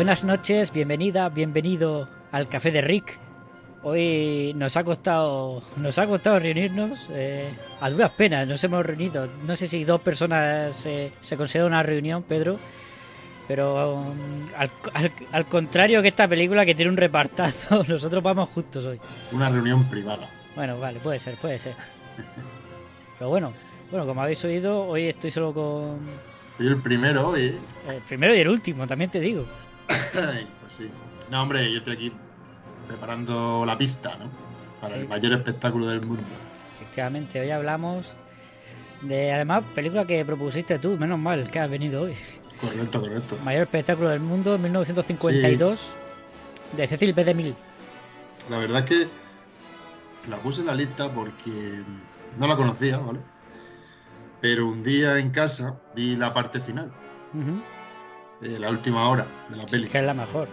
[0.00, 3.18] Buenas noches, bienvenida, bienvenido al Café de Rick.
[3.82, 7.50] Hoy nos ha costado, nos ha costado reunirnos eh,
[7.82, 8.48] a duras penas.
[8.48, 9.28] Nos hemos reunido.
[9.46, 12.58] No sé si dos personas eh, se considera una reunión, Pedro.
[13.46, 14.14] Pero um,
[14.56, 18.98] al, al- al contrario que esta película que tiene un repartazo, nosotros vamos justos hoy.
[19.32, 20.30] Una reunión privada.
[20.56, 21.74] Bueno, vale, puede ser, puede ser.
[23.18, 23.52] Pero bueno,
[23.90, 25.98] bueno, como habéis oído, hoy estoy solo con
[26.56, 27.54] Soy el primero hoy.
[27.86, 29.44] el primero y el último, también te digo.
[30.60, 30.90] Pues sí.
[31.30, 32.12] No, hombre, yo estoy aquí
[32.86, 34.26] preparando la pista, ¿no?
[34.80, 35.00] Para Sí.
[35.00, 36.22] el mayor espectáculo del mundo.
[36.80, 38.12] Efectivamente, hoy hablamos
[39.02, 42.14] de, además, película que propusiste tú, menos mal que has venido hoy.
[42.60, 43.36] Correcto, correcto.
[43.44, 45.90] Mayor espectáculo del mundo, 1952,
[46.76, 47.24] de Cecil B.
[47.24, 47.54] DeMille.
[48.50, 49.08] La verdad es que
[50.28, 51.82] la puse en la lista porque
[52.38, 53.20] no la conocía, ¿vale?
[54.40, 56.90] Pero un día en casa vi la parte final,
[57.34, 57.62] Ujú,
[58.40, 60.48] eh, la última hora de la peli, Que es la mejor.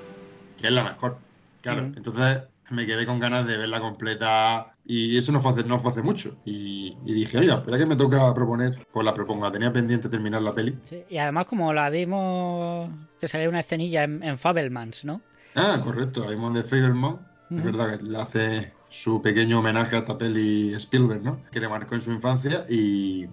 [0.56, 1.20] que es la mejor.
[1.62, 5.80] Claro, entonces me quedé con ganas de verla completa y eso no fue hace, no
[5.80, 6.40] fue hace mucho.
[6.46, 9.46] Y, y dije, mira, ya que me toca proponer, pues la propongo.
[9.46, 10.78] La tenía pendiente terminar la peli.
[10.90, 15.22] Sí, Y además, como la vimos, que salió una escenilla en, en Fabelmans, ¿no?
[15.56, 17.20] Ah, correcto, Raymond de Fableman.
[17.56, 17.66] Es Ujú.
[17.66, 21.44] verdad que le hace su pequeño homenaje a esta peli Spielberg, ¿no?
[21.52, 23.28] Que le marcó en su infancia y,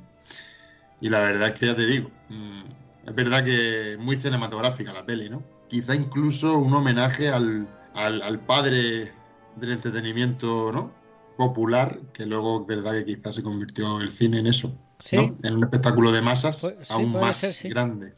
[1.00, 2.62] y la verdad es que ya te digo, mm,
[3.06, 5.42] es verdad que muy cinematográfica la peli, ¿no?
[5.68, 9.12] Quizá incluso un homenaje al, al, al padre
[9.56, 10.92] del entretenimiento, ¿no?
[11.36, 15.16] Popular, que luego es verdad que quizás se convirtió el cine en eso, Sí.
[15.16, 15.36] ¿no?
[15.42, 18.14] En un espectáculo de masas Pu- sí, aún más ser, grande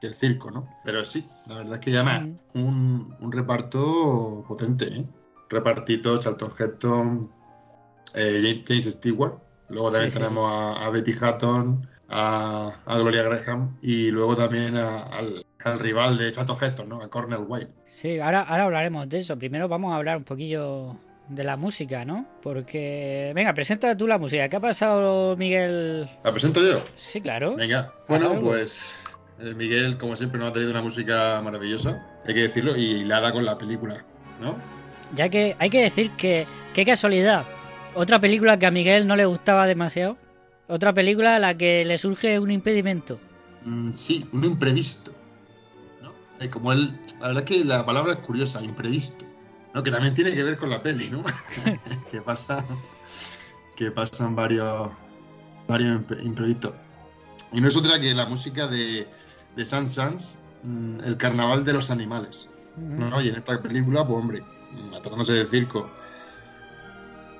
[0.00, 0.68] que el circo, ¿no?
[0.84, 2.38] Pero sí, la verdad es que llama Mm.
[2.58, 5.06] un, un reparto potente, ¿eh?
[5.48, 7.30] Repartito, Charlton Heston,
[8.14, 9.34] eh, James Stewart,
[9.68, 14.76] luego también sí, tenemos A, a Betty Hatton, a, a Gloria Graham y luego también
[14.76, 17.00] a- al, al rival de Charlton Heston, ¿no?
[17.02, 17.70] A Cornel White.
[17.86, 19.38] Sí, ahora, ahora hablaremos de eso.
[19.38, 20.96] Primero vamos a hablar un poquillo
[21.28, 22.26] de la música, ¿no?
[22.42, 24.48] Porque, venga, presenta tú la música.
[24.48, 26.08] ¿Qué ha pasado, Miguel?
[26.22, 26.80] ¿La presento yo?
[26.96, 27.56] Sí, claro.
[27.56, 27.92] Venga.
[28.08, 29.02] Bueno, pues
[29.40, 33.20] eh, Miguel, como siempre, nos ha traído una música maravillosa, hay que decirlo, y la
[33.20, 34.04] da con la película,
[34.40, 34.56] ¿no?
[35.14, 37.44] Ya que hay que decir que, qué casualidad.
[37.94, 40.16] Otra película que a Miguel no le gustaba demasiado.
[40.68, 43.18] Otra película a la que le surge un impedimento.
[43.64, 45.12] Mm, sí, un imprevisto.
[46.02, 46.12] ¿no?
[46.40, 49.24] Eh, como él, la verdad es que la palabra es curiosa, imprevisto.
[49.74, 49.82] ¿no?
[49.82, 51.22] Que también tiene que ver con la peli, ¿no?
[52.10, 52.64] que pasa,
[53.76, 54.88] que pasan varios,
[55.68, 56.72] varios impre- imprevistos.
[57.52, 59.06] Y no es otra que la música de,
[59.54, 62.48] de Sans Sans, mm, El Carnaval de los Animales.
[62.76, 63.22] ¿no?
[63.22, 64.44] Y en esta película, pues hombre,
[64.90, 65.88] tratándose de circo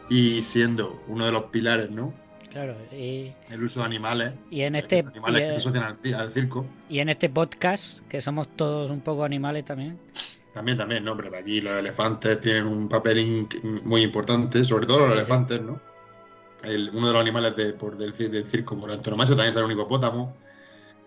[0.08, 2.14] y siendo uno de los pilares, ¿no?
[2.56, 4.33] Claro, y, El uso de animales.
[4.50, 6.65] y en este animales y, que se asocian al, ci- al circo.
[6.89, 9.99] y en este podcast, que somos todos un poco animales también.
[10.55, 11.15] También, también, ¿no?
[11.19, 13.47] Pero aquí los elefantes tienen un papel
[13.84, 15.19] muy importante, sobre todo los Sí, sí.
[15.19, 15.78] elefantes, ¿no?
[16.65, 19.73] El- uno de los animales de- por, del, del circo por antonomasia también sale un
[19.73, 20.34] hipopótamo,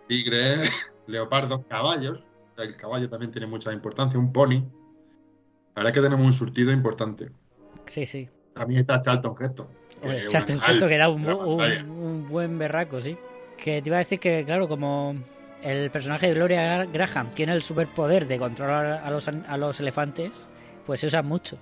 [0.08, 0.54] tigre,
[1.08, 2.28] leopardos, caballos.
[2.60, 4.62] El caballo también tiene mucha importancia, un pony.
[5.76, 7.31] La verdad es que tenemos un surtido importante.
[7.88, 8.30] Sí, sí.
[8.54, 9.68] También está Charlton Heston.
[10.02, 13.18] Que Hombre, es un Charlton Heston, que era un, buen berraco, sí.
[13.58, 15.16] Que te iba a decir que, claro, como
[15.62, 20.48] el personaje de Gloria Graham tiene el superpoder de controlar a los, a los elefantes,
[20.86, 21.58] pues se usa mucho.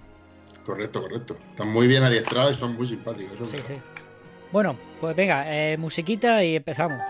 [0.65, 1.37] Correcto, correcto.
[1.49, 3.49] Están muy bien adiestrados y son muy simpáticos.
[3.49, 3.75] Sí, sí.
[4.51, 7.01] Bueno, pues venga, eh, musiquita y empezamos.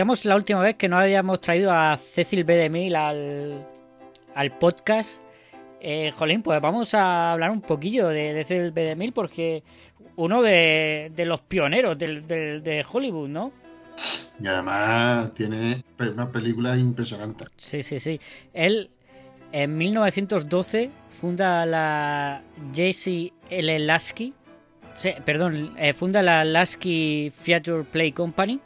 [0.00, 2.56] Decíamos la última vez que no habíamos traído a Cecil B.
[2.56, 3.66] DeMille al,
[4.34, 5.20] al podcast
[5.82, 8.82] Eh, jolín, pues vamos a hablar un poquillo de, de Cecil B.
[8.82, 9.62] DeMille porque
[10.16, 13.52] uno de, de los pioneros del- del- de Hollywood, ¿no?
[14.42, 17.44] Y además tiene una película impresionante.
[17.58, 18.18] Sí, sí, sí.
[18.54, 18.88] Él
[19.52, 22.40] en 1912 funda la
[22.74, 23.32] J.C.
[23.50, 23.78] L.
[23.80, 24.32] Lasky,
[24.94, 28.60] sí, perdón, eh, funda la Lasky Theatre Play Company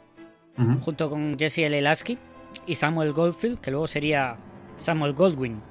[0.57, 1.81] Junto con Jesse L.
[1.81, 2.17] Lasky
[2.65, 4.37] y Samuel Goldfield, que luego sería
[4.77, 5.61] Samuel Goldwyn.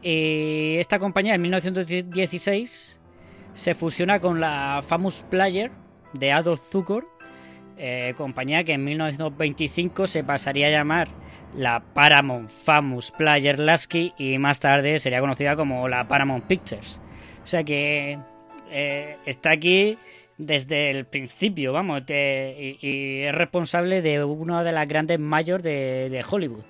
[0.00, 3.00] Y esta compañía en 1916
[3.52, 5.70] se fusiona con la Famous Player
[6.12, 7.08] de Adolf Zukor,
[7.76, 11.08] eh, compañía que en 1925 se pasaría a llamar
[11.54, 17.00] la Paramount Famous Player Lasky y más tarde sería conocida como la Paramount Pictures.
[17.42, 18.18] O sea que
[18.70, 19.98] eh, está aquí
[20.46, 26.08] desde el principio, vamos, de- y, es responsable de una de las grandes mayores de,
[26.10, 26.64] de Hollywood.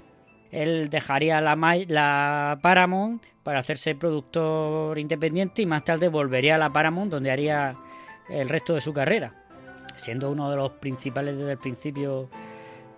[0.50, 1.56] Él dejaría la,
[1.88, 7.74] la Paramount para hacerse productor independiente y más tarde volvería a la Paramount donde haría
[8.30, 9.32] el resto de su carrera,
[9.96, 12.28] siendo uno de los principales desde el principio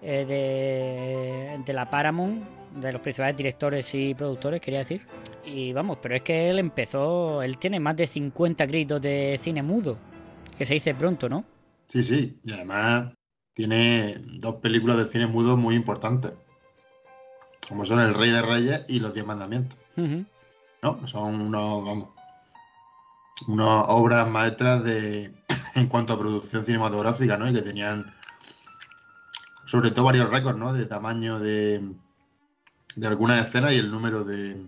[0.02, 2.42] eh, de, de la Paramount,
[2.74, 5.02] de los principales directores y productores, quería decir.
[5.46, 9.62] Y vamos, pero es que él empezó, él tiene más de 50 créditos de cine
[9.62, 9.96] mudo,
[10.56, 11.44] que se dice pronto, ¿no?
[11.86, 12.38] Sí, sí.
[12.42, 13.12] Y además
[13.52, 16.32] tiene dos películas de cine mudo muy importantes.
[17.68, 19.78] Como son El Rey de Reyes y Los Diez Mandamientos.
[19.96, 21.06] ¿No?
[21.06, 22.08] Son unos, vamos,
[23.46, 25.32] unas obras maestras de
[25.74, 27.48] en cuanto a producción cinematográfica, ¿no?
[27.48, 28.14] Y que tenían
[29.64, 30.72] sobre todo varios récords, ¿no?
[30.72, 31.94] De tamaño de,
[32.96, 34.66] de algunas escenas y el número de,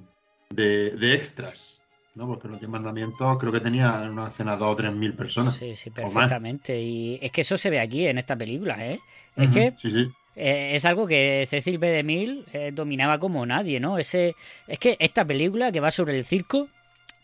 [0.50, 1.81] de, de extras,
[2.17, 2.27] ¿no?
[2.27, 5.55] Porque Los Diez Mandamientos creo que tenía en una escena dos o tres mil personas.
[5.57, 6.81] Sí, sí, o perfectamente.
[6.81, 8.99] Y es que eso se ve aquí en esta película, ¿eh?
[9.37, 10.09] Es que Sí, sí.
[10.35, 11.89] eh, es algo que Cecil B.
[11.91, 13.99] DeMille eh, dominaba como nadie, ¿no?
[13.99, 14.35] Ese,
[14.67, 16.69] es que esta película que va sobre el circo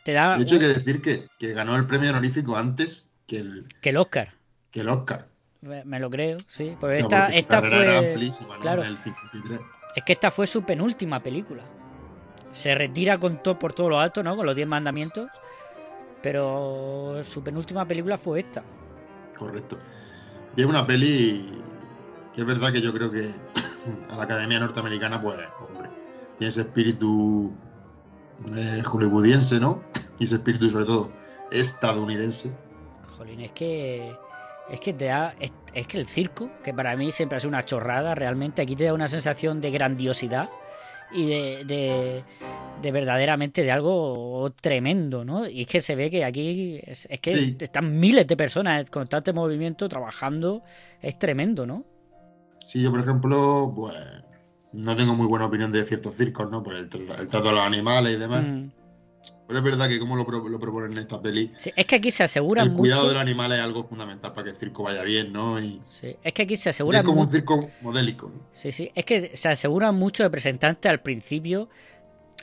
[0.05, 3.39] te da De hecho, hay que decir que, que ganó el premio honorífico antes que
[3.39, 4.35] el, que el Oscar.
[4.71, 5.29] que el Oscar.
[5.63, 6.71] Me lo creo, sí.
[6.77, 8.59] O Porque sea, esta, porque esta fue.
[8.61, 8.83] claro.
[8.83, 9.61] El 53.
[9.95, 11.63] Es que esta fue su penúltima película.
[12.53, 14.37] Se retira con todo por todo lo alto, ¿no?
[14.37, 15.29] Con los 10 mandamientos.
[16.23, 18.63] Pero su penúltima película fue esta.
[19.37, 19.79] Correcto.
[20.57, 21.63] Y es una peli
[22.35, 23.33] que es verdad que yo creo que
[24.11, 25.91] a la Academia Norteamericana, pues, hombre,
[26.39, 27.53] tiene ese espíritu
[28.57, 29.83] eh, hollywoodiense, ¿no?
[30.19, 31.11] Y ese espíritu, sobre todo,
[31.51, 32.53] estadounidense.
[33.17, 34.15] Jolín, es que.
[34.71, 35.35] Es que te da.
[35.41, 38.77] Es, es que el circo, que para mí siempre ha sido una chorrada, realmente aquí
[38.77, 40.51] te da una sensación de grandiosidad
[41.15, 41.65] y de.
[41.65, 42.25] de,
[42.83, 45.49] de verdaderamente de algo tremendo, ¿no?
[45.49, 46.81] Y es que se ve que aquí.
[46.85, 47.57] Es, es que Sí.
[47.61, 50.63] están miles de personas en constante movimiento trabajando.
[51.01, 51.85] Es tremendo, ¿no?
[52.65, 53.95] Sí, yo, por ejemplo, pues,
[54.73, 56.63] no tengo muy buena opinión de ciertos circos, ¿no?
[56.63, 56.89] Por el, el
[57.29, 58.43] trato de los animales y demás.
[58.45, 58.71] Mm.
[59.47, 61.97] Pero es verdad que como lo, pro- lo proponen en esta peli, Sí, es que
[61.97, 63.13] aquí se asegura el cuidado mucho.
[63.13, 65.61] del animal es algo fundamental para que el circo vaya bien, ¿no?
[65.61, 68.47] Y, Sí, es que aquí se asegura es como un circo modélico, ¿no?
[68.53, 68.91] Sí, sí.
[68.95, 71.69] Es que se asegura mucho de presentante al principio.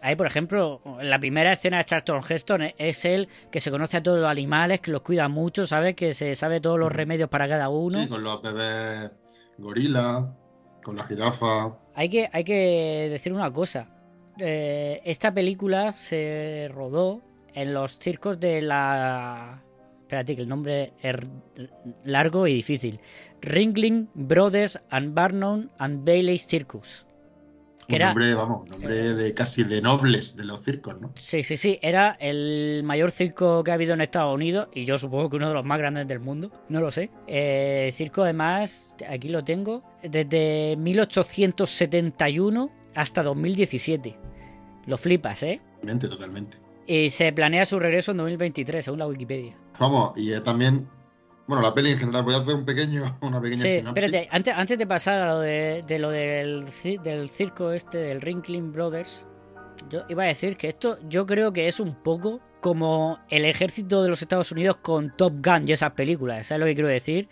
[0.01, 3.71] Ahí, por ejemplo, en la primera escena de Charlton Heston es- es él que se
[3.71, 5.95] conoce a todos los animales, que los cuida mucho, ¿sabes?
[5.95, 8.01] Que se sabe todos los remedios para cada uno.
[8.03, 9.11] Sí, con los bebés
[9.57, 10.33] gorila,
[10.83, 11.75] con la jirafa.
[11.95, 13.87] Hay que, hay que decir una cosa.
[14.39, 17.21] Eh, esta película se rodó
[17.53, 19.61] en los circos de la...
[20.01, 21.15] Espérate, que el nombre es
[22.03, 22.99] largo y difícil.
[23.41, 27.05] Ringling Brothers and Barnum and Bailey's Circus.
[27.87, 31.11] Que Un era- nombre, vamos, nombre de casi de nobles de los circos, ¿no?
[31.15, 31.79] Sí, sí, sí.
[31.81, 35.47] Era el mayor circo que ha habido en Estados Unidos y yo supongo que uno
[35.49, 36.51] de los más grandes del mundo.
[36.69, 37.09] No lo sé.
[37.27, 44.15] Eh, circo, además, aquí lo tengo, desde 1871 hasta 2017.
[44.85, 45.61] Lo flipas, ¿eh?
[45.75, 46.57] Totalmente, totalmente.
[46.87, 49.55] Y se planea su regreso en 2023, según la Wikipedia.
[49.79, 50.87] Vamos, y eh, también,
[51.47, 54.03] bueno, la peli en general, voy a hacer un pequeño, una pequeña Sí, sinopsis.
[54.03, 56.65] espérate, antes, antes de pasar a lo de, de lo del,
[57.03, 59.25] del circo este, del Ringling Brothers,
[59.89, 64.03] yo iba a decir que esto yo creo que es un poco como el ejército
[64.03, 67.29] de los Estados Unidos con Top Gun y esas películas, ¿sabes lo que quiero decir?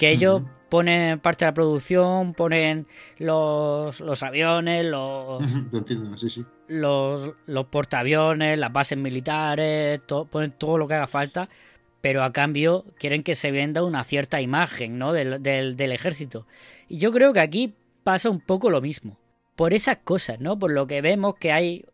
[0.00, 2.86] Que ellos ponen parte de la producción, ponen
[3.18, 6.44] los, los aviones, los, Ujú, Te entiendo, sí, sí.
[6.68, 11.48] los, los portaaviones, las bases militares, to- ponen todo lo que haga falta,
[12.00, 15.12] pero a cambio quieren que se venda una cierta imagen ¿no?
[15.12, 16.46] del, del, del ejército.
[16.88, 19.18] Y yo creo que aquí pasa un poco lo mismo.
[19.56, 20.58] Por esas cosas, ¿no?
[20.58, 21.84] Por lo que vemos que hay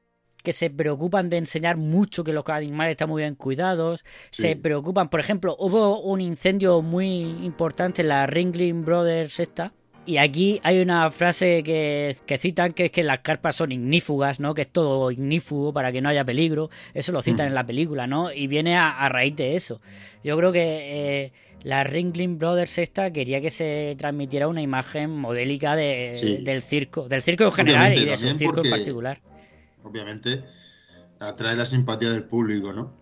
[0.47, 4.43] que se preocupan de enseñar mucho que los animales están muy bien cuidados, Sí.
[4.43, 7.09] se preocupan, por ejemplo, hubo un incendio muy
[7.45, 9.73] importante en la Ringling Brothers esta,
[10.09, 14.39] Y aquí hay una frase que, que citan que es que las carpas son ignífugas,
[14.39, 14.55] ¿no?
[14.55, 16.71] Que es todo ignífugo para que no haya peligro.
[16.95, 17.49] Eso lo citan Mm.
[17.49, 18.31] en la película, ¿no?
[18.33, 19.81] Y viene a, a raíz de eso.
[20.23, 20.63] Yo creo que
[21.25, 21.33] eh,
[21.65, 26.37] la Ringling Brothers esta quería que se transmitiera una imagen modélica de, Sí.
[26.37, 29.19] del circo, del circo en general Obviamente, y de su circo en particular.
[29.87, 30.45] Obviamente,
[31.21, 32.93] atrae la simpatía del público, ¿no?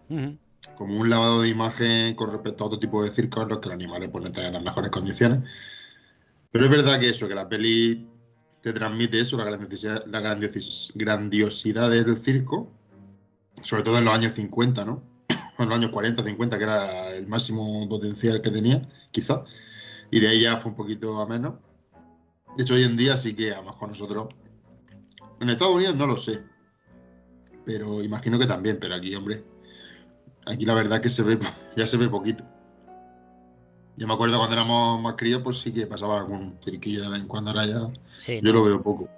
[0.76, 3.68] Como un lavado de imagen con respecto a otro tipo de circos en los que
[3.68, 5.40] los animales pueden estar en las mejores condiciones.
[6.50, 8.06] Pero es verdad que eso, que la peli
[8.60, 10.20] te transmite eso, la grandiosidad, la
[10.94, 12.70] grandiosidad del circo,
[13.62, 15.02] sobre todo en los años 50, ¿no?
[15.58, 19.44] En los años 40, 50, que era el máximo potencial que tenía, quizá.
[20.10, 21.54] Y de ahí ya fue un poquito a menos.
[22.56, 24.28] De hecho, hoy en día sí que a lo mejor nosotros.
[25.40, 26.42] En Estados Unidos no lo sé.
[27.64, 29.42] Pero imagino que también, pero aquí, hombre.
[30.46, 31.38] Aquí la verdad que se ve,
[31.76, 32.44] ya se ve poquito.
[33.96, 37.20] Yo me acuerdo cuando éramos más críos, pues sí que pasaba algún cirquillo de vez
[37.20, 37.88] en cuando, ahora ya.
[38.16, 38.58] Sí, Yo ¿no?
[38.58, 39.08] lo veo poco.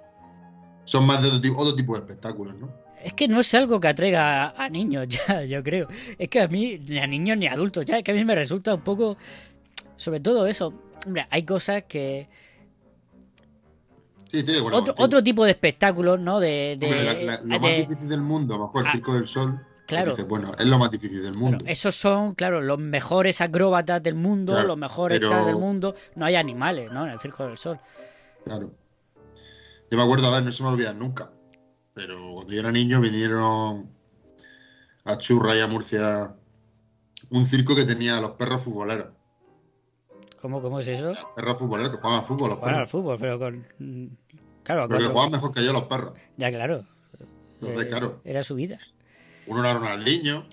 [0.83, 2.69] Son más de otro tipo, otro tipo de espectáculos, ¿no?
[3.03, 5.87] Es que no es algo que atraiga a, a niños ya, yo creo.
[6.17, 8.23] Es que a mí, ni a niños ni a adultos ya, es que a mí
[8.23, 9.17] me resulta un poco...
[9.95, 10.73] Sobre todo eso.
[11.05, 12.29] Hombre, hay cosas que...
[14.29, 16.39] Sí, estoy de acuerdo Otro, otro tipo de espectáculos, ¿no?
[16.39, 16.77] De...
[16.79, 18.91] de- Hombre, la- la- lo de- más difícil del mundo, a lo mejor el Ah,
[18.91, 19.59] Circo del Sol.
[19.85, 20.11] claro.
[20.11, 21.59] Dices, bueno, es lo más difícil del mundo.
[21.59, 25.95] Claro, esos son, claro, los mejores acróbatas del mundo, Claro, los mejores pero- del mundo.
[26.15, 27.05] No hay animales, ¿no?
[27.05, 27.79] En el Circo del Sol.
[28.43, 28.71] Claro.
[29.89, 31.31] Yo me acuerdo, a ver, no se me olvida nunca.
[31.93, 33.89] Pero cuando yo era niño vinieron
[35.05, 36.33] a Churra y a Murcia
[37.31, 39.07] un circo que tenía a los perros futboleros.
[40.41, 41.09] ¿Cómo, cómo es eso?
[41.09, 42.89] Los perros futboleros que jugaban al fútbol, los al perros.
[42.91, 44.17] fútbol, pero con...
[44.63, 46.13] Claro, Pero que jugaban mejor que yo los perros.
[46.37, 46.85] Ya, claro.
[47.55, 48.77] Entonces, Eh, claro, Era su vida.
[49.47, 50.45] uno era Ronaldinho.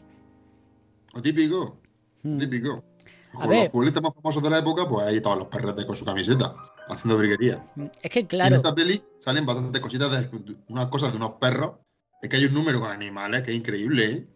[1.14, 1.78] Lo típico,
[2.22, 2.38] Mm.
[2.38, 2.84] típico.
[3.32, 6.04] Con los futbolistas más famosos de la época, pues ahí estaban los perretes con su
[6.04, 6.54] camiseta,
[6.88, 7.66] haciendo briguería.
[7.74, 11.16] Mm, Es que, Y en claro, esta peli salen bastantes cositas de unas cosas de
[11.18, 11.72] unos perros.
[12.22, 14.26] Es que hay un número con animales que es increíble, ¿eh?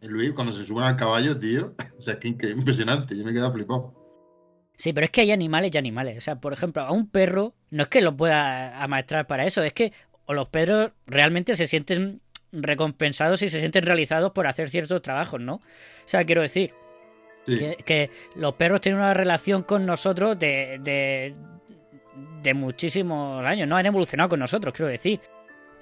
[0.00, 1.74] El Luis, cuando se suben al caballo, tío.
[1.96, 3.16] O sea, es que incre- impresionante.
[3.16, 3.94] Yo me he quedado flipado.
[4.76, 6.18] Sí, pero es que hay animales y animales.
[6.18, 9.62] O sea, por ejemplo, a un perro no es que lo pueda amaestrar para eso,
[9.62, 9.92] es que
[10.26, 15.40] o los perros realmente se sienten recompensados y se sienten realizados por hacer ciertos trabajos,
[15.40, 15.54] ¿no?
[15.56, 15.62] O
[16.06, 16.72] sea, quiero decir
[17.46, 17.58] Sí.
[17.58, 21.34] que, que los perros tienen una relación con nosotros de, de,
[22.42, 23.76] de muchísimos años, ¿no?
[23.76, 25.20] Han evolucionado con nosotros, quiero decir.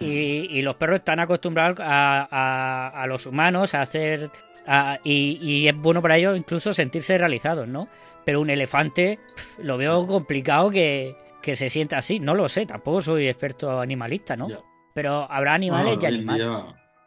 [0.00, 4.28] Y, y los perros están acostumbrados a, a- a los humanos a hacer...
[4.66, 7.88] a- y, y es bueno para ellos incluso sentirse realizados, ¿no?
[8.24, 9.18] Pero un elefante
[9.58, 12.20] lo veo complicado que, que se sienta así.
[12.20, 14.48] No lo sé, tampoco soy experto animalista, ¿no?
[14.94, 16.46] Pero habrá animales No, y animales.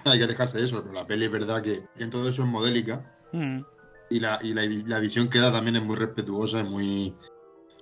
[0.06, 2.44] hay que dejarse de eso, pero la peli es verdad que, que en todo eso
[2.44, 3.62] es modélica Mm,
[4.12, 7.14] y, la, y la, la visión que da también es muy respetuosa, es muy...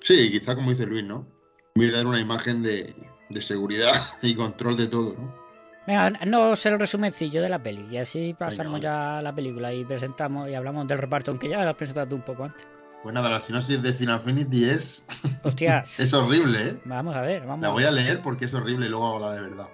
[0.02, 1.28] Sí, quizá como dice Luis, ¿no?
[1.76, 2.94] Muy dar una imagen de,
[3.30, 5.43] de seguridad y control de todo, ¿no?
[5.86, 9.74] Venga, no sé el resumencillo de la peli y así pasamos ya a la película
[9.74, 12.66] y presentamos y hablamos del reparto, aunque ya lo has presentado tú un poco antes.
[13.04, 15.06] Pues nada, la sinopsis de Final Fantasy es,
[15.44, 16.00] Hostias.
[16.00, 16.82] es horrible, ¿eh?
[16.86, 19.34] Vamos a ver, vamos La voy a leer porque es horrible y luego hago la
[19.34, 19.68] de verdad.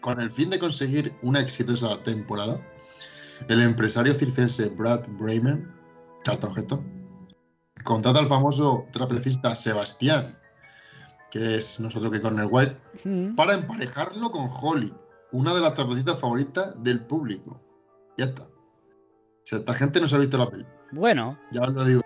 [0.00, 2.60] Con el fin de conseguir una exitosa temporada,
[3.48, 5.72] el empresario circense Brad Bremen,
[6.22, 7.06] Charlton Heston,
[7.82, 10.38] contrata al famoso trapecista Sebastián,
[11.34, 14.94] que es nosotros que Corner White, Mm, para emparejarlo con Holly,
[15.32, 17.60] una de las trapecistas favoritas del público.
[18.16, 18.46] Ya está.
[19.42, 22.02] Si esta gente no se ha visto la peli, Bueno, ya os lo digo.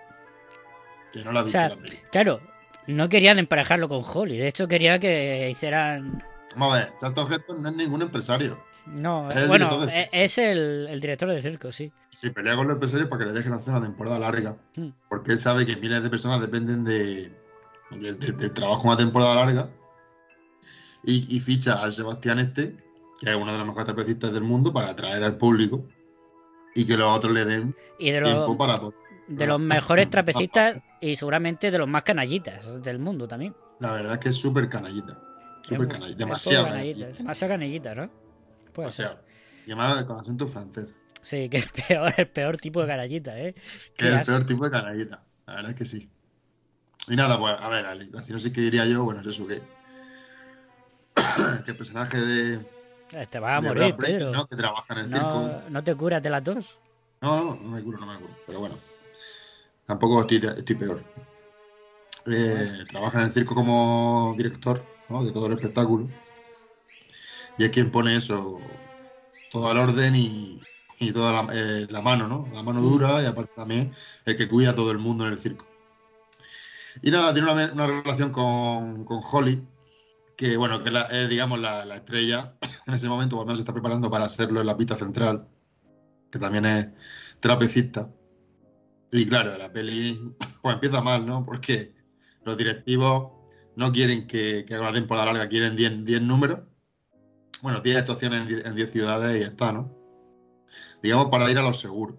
[1.13, 1.97] Que no la ha o visto sea, la peli.
[2.11, 2.41] claro,
[2.87, 6.23] no querían emparejarlo con Holly, de hecho quería que hicieran...
[6.55, 8.59] Vamos a ver, Charlton Heston no es ningún empresario.
[8.87, 11.91] No, Es el bueno, director de- e- es el, el director de circo, sí.
[12.09, 14.57] Se pelea con los empresarios para que le dejen hacer una temporada larga.
[14.75, 14.87] Mm.
[15.07, 17.38] Porque él sabe que miles de personas dependen de,
[17.91, 19.69] de- de- del trabajo una temporada larga.
[21.03, 22.75] Y, y ficha al Sebastián este,
[23.19, 25.85] que es uno de los mejores trapecistas del mundo, para atraer al público.
[26.75, 30.79] Y que los otros le den Y de tiempo para poder- de los mejores trapecistas
[31.01, 33.55] y seguramente de los más canallitas del mundo también.
[33.79, 35.19] La verdad es que es súper canallita.
[35.63, 36.17] Súper canallita.
[36.19, 37.07] Demasiado canallita.
[37.07, 38.09] Demasiado canallita, ¿no?
[38.73, 38.87] Puede.
[38.87, 39.19] Demasiado.
[39.65, 41.11] Además con acento francés.
[41.21, 43.53] Sí, que es peor, el peor tipo de canallita, ¿eh?
[43.95, 45.23] Que es el peor tipo de canallita.
[45.45, 46.09] La verdad es que sí.
[47.09, 47.85] Y nada, pues, a ver,
[48.15, 49.61] así no sé qué diría yo, bueno, es eso que.
[51.65, 52.65] que el personaje de.
[53.29, 53.95] Te vas a morir.
[54.31, 54.45] ¿no?
[54.45, 55.61] Que trabaja en el circo.
[55.69, 56.77] No, te curas de la tos.
[57.21, 58.33] No, no, no me curo, no me curo.
[58.45, 58.75] Pero bueno,
[59.87, 61.03] tampoco estoy, estoy peor.
[62.27, 65.25] Eh, trabaja en el circo como director ¿no?
[65.25, 66.07] de todo el espectáculo.
[67.57, 68.59] Y es quien pone eso,
[69.51, 70.61] todo al orden y,
[70.99, 72.47] y toda la, eh, la mano, ¿no?
[72.53, 73.93] La mano dura y aparte también
[74.25, 75.68] el que cuida a todo el mundo en el circo.
[77.01, 79.63] Y nada, tiene una, una relación con, con Holly,
[80.37, 82.55] que bueno, que es, la- es, digamos la, la estrella
[82.87, 85.47] en ese momento, cuando se está preparando para hacerlo en la pista central,
[86.31, 86.87] que también es
[87.39, 88.09] trapecista.
[89.11, 90.19] Y claro, la peli
[90.61, 91.45] pues empieza mal, ¿no?
[91.45, 91.93] Porque
[92.43, 93.31] los directivos
[93.75, 96.59] no quieren que, que haga una temporada larga, quieren 10 10 números.
[97.61, 99.93] Bueno, 10 actuaciones en 10 en 10 ciudades y está, ¿no?
[101.03, 102.17] Digamos para ir a lo seguro.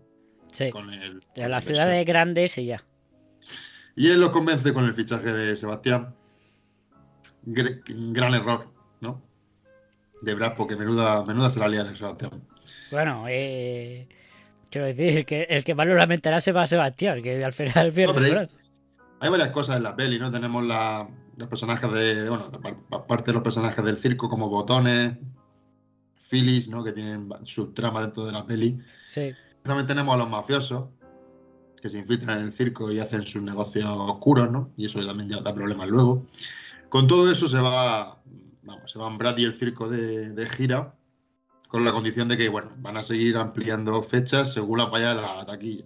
[0.53, 0.71] Sí.
[0.71, 2.85] Con el, con las la ciudades grandes y ya.
[4.03, 6.15] Y él los convence con el fichaje de Sebastián.
[7.47, 8.69] Gr- gran error,
[9.01, 9.23] ¿no?
[10.23, 12.43] De Brad, porque menuda, menuda se la el Sebastián.
[12.91, 14.09] Bueno, eh,
[14.71, 17.93] quiero decir que el que más lo lamentará se va a Sebastián, que al final
[17.93, 18.49] pierde No,
[19.21, 20.31] hay- varias cosas en la peli, ¿no?
[20.31, 22.29] Tenemos la- los personajes de.
[22.29, 22.51] Bueno,
[22.91, 25.17] aparte de los personajes del circo, como botones,
[26.29, 26.85] Phyllis, ¿no?
[26.85, 28.79] Que tienen subtrama dentro de la peli.
[29.07, 29.33] Sí.
[29.63, 30.89] También tenemos a los mafiosos,
[31.81, 34.71] que se infiltran en el circo y hacen sus negocios oscuros, ¿no?
[34.77, 36.27] Y eso también ya da problemas luego.
[36.89, 38.21] Con todo eso se va.
[38.63, 40.95] Vamos, se van Brad y el circo de, de gira,
[41.69, 45.47] con la condición de que, bueno, van a seguir ampliando fechas según la vaya la
[45.47, 45.85] taquilla.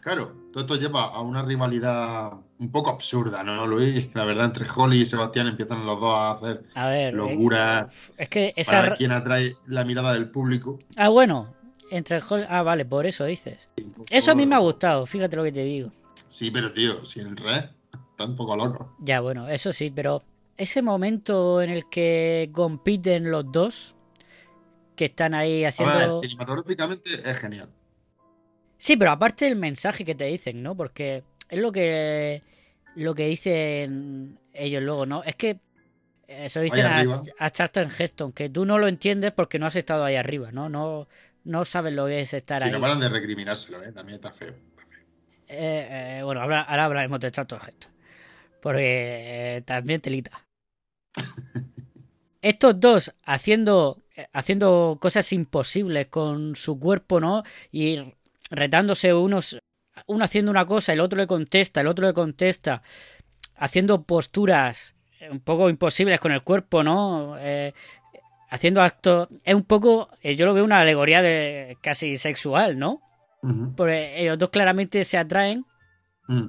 [0.00, 4.14] Claro, todo esto lleva a una rivalidad un poco absurda, ¿no, Luis?
[4.14, 8.12] La verdad, entre Holly y Sebastián empiezan los dos a hacer A ver, eh, locuras
[8.18, 8.72] es que esa...
[8.72, 10.78] para ver quién atrae la mirada del público.
[10.96, 11.54] Ah, bueno,
[11.90, 13.68] entre el Ah, vale, por eso dices.
[14.10, 15.90] Eso a mí me ha gustado, fíjate lo que te digo.
[16.28, 17.70] Sí, pero tío, si el rey
[18.10, 18.94] está un poco loco.
[19.00, 20.22] Ya, bueno, eso sí, pero
[20.56, 23.94] ese momento en el que compiten los dos,
[24.96, 26.20] que están ahí haciendo...
[26.20, 27.68] ver, cinematográficamente es genial.
[28.76, 30.76] Sí, pero aparte el mensaje que te dicen, ¿no?
[30.76, 32.42] Porque es lo que
[32.96, 35.24] lo que dicen ellos luego, ¿no?
[35.24, 35.58] Es que
[36.28, 37.04] eso dicen a,
[37.38, 40.68] a Charlton Heston, que tú no lo entiendes porque no has estado ahí arriba, ¿no?
[40.68, 41.08] No,
[41.44, 42.72] no sabes lo que es estar Si ahí.
[42.72, 43.92] no paran de recriminárselo, ¿eh?
[43.92, 44.54] También está feo.
[45.46, 47.92] Eh, eh, bueno, ahora, ahora hablaremos de Charlton Heston.
[48.62, 50.46] Porque eh, también telita.
[52.42, 57.42] Estos dos haciendo, haciendo cosas imposibles con su cuerpo, ¿no?
[57.72, 58.12] Y
[58.50, 59.58] retándose unos,
[60.06, 62.82] uno haciendo una cosa, el otro le contesta, el otro le contesta,
[63.56, 64.94] haciendo posturas
[65.30, 67.36] un poco imposibles con el cuerpo, ¿no?
[67.38, 67.72] Eh,
[68.54, 69.28] haciendo actos.
[69.44, 70.08] Es un poco.
[70.22, 73.00] eh, yo lo veo una alegoría de casi sexual, ¿no?
[73.76, 75.66] Porque ellos dos claramente se atraen.
[76.28, 76.46] Mm.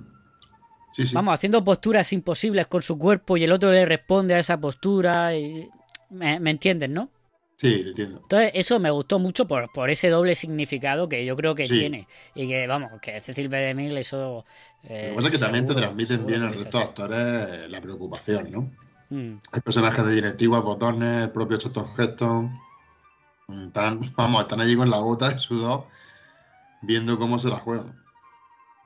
[0.93, 1.13] Sí, sí.
[1.13, 5.35] Vamos, haciendo posturas imposibles con su cuerpo y el otro le responde a esa postura.
[5.35, 5.67] Y...
[6.09, 7.09] ¿Me, me entienden, no?
[7.57, 8.19] Sí, lo entiendo.
[8.21, 11.79] Entonces, eso me gustó mucho por, por ese doble significado que yo creo que Sí.
[11.79, 12.07] tiene.
[12.33, 13.57] Y que, vamos, que Cecil B.
[13.57, 14.45] DeMille eso.
[14.83, 17.81] eh, Lo que pasa es que también te transmiten bien el resto de actores la
[17.81, 18.71] preocupación, ¿no?
[19.09, 19.35] Mm.
[19.51, 22.59] Hay personajes de directivas, botones, el propio Charlton Heston.
[23.67, 25.85] Están, vamos, están allí con la gota de sudor
[26.81, 28.01] viendo cómo se la juegan.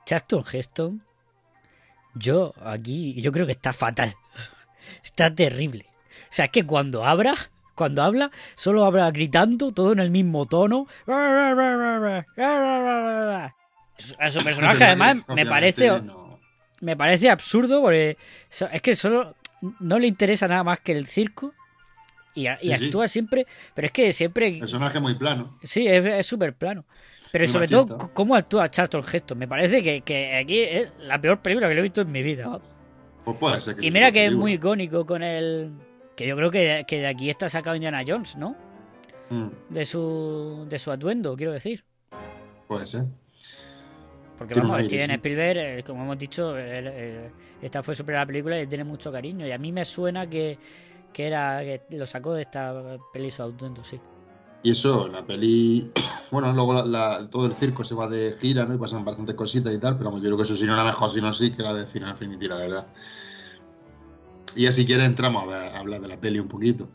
[0.06, 1.02] Charlton Heston,
[2.14, 4.14] yo aquí, yo creo que está fatal.
[5.04, 5.84] Está terrible.
[6.24, 7.34] O sea, es que cuando habla,
[7.74, 10.86] cuando habla, solo habla gritando, todo en el mismo tono.
[14.18, 16.38] A su personaje, además, me parece, no-
[16.80, 18.16] me parece absurdo porque
[18.72, 19.34] es que solo
[19.80, 21.52] no le interesa nada más que el circo
[22.34, 22.84] y, a- y Sí, sí.
[22.86, 25.58] actúa siempre, pero es que siempre Personaje muy plano.
[25.62, 26.84] Sí, es súper plano.
[27.32, 27.98] Pero Muy sobre machista.
[27.98, 29.38] todo, cómo actúa Charlton Heston.
[29.38, 32.22] Me parece que, que aquí es la peor película que lo he visto en mi
[32.22, 32.58] vida.
[33.24, 35.70] Pues puede ser que Y mira que es muy icónico con el...
[36.16, 38.56] Que yo creo que de, que de aquí está sacado Indiana Jones, ¿no?
[39.30, 41.84] Mm, De su, de su atuendo, quiero decir.
[42.66, 43.04] puede ser.
[44.40, 45.12] Porque vamos, Steven sí.
[45.12, 48.84] Spielberg, eh, como hemos dicho, él, eh, esta fue su primera película y le tiene
[48.84, 49.46] mucho cariño.
[49.46, 50.58] Y a mí me suena que,
[51.12, 54.00] que era que lo sacó de esta peli su atuendo, sí.
[54.62, 55.90] Y eso, la peli.
[56.30, 58.72] Bueno, luego la- la- todo el circo se va de gira, ¿no?
[58.72, 61.10] Y pasan bastantes cositas y tal, pero yo creo que eso sí no era mejor,
[61.10, 62.86] sino sí que la de Final Infinity, la verdad.
[64.56, 66.88] Y ya si quieres entramos a hablar de la peli un poquito.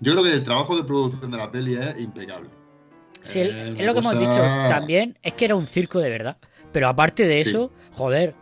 [0.00, 2.50] Yo creo que el trabajo de producción de la peli es impecable.
[3.22, 6.36] Sí, Eh, es lo que hemos dicho también, es que era un circo de verdad.
[6.72, 7.50] Pero aparte de Sí.
[7.50, 8.34] eso, joder,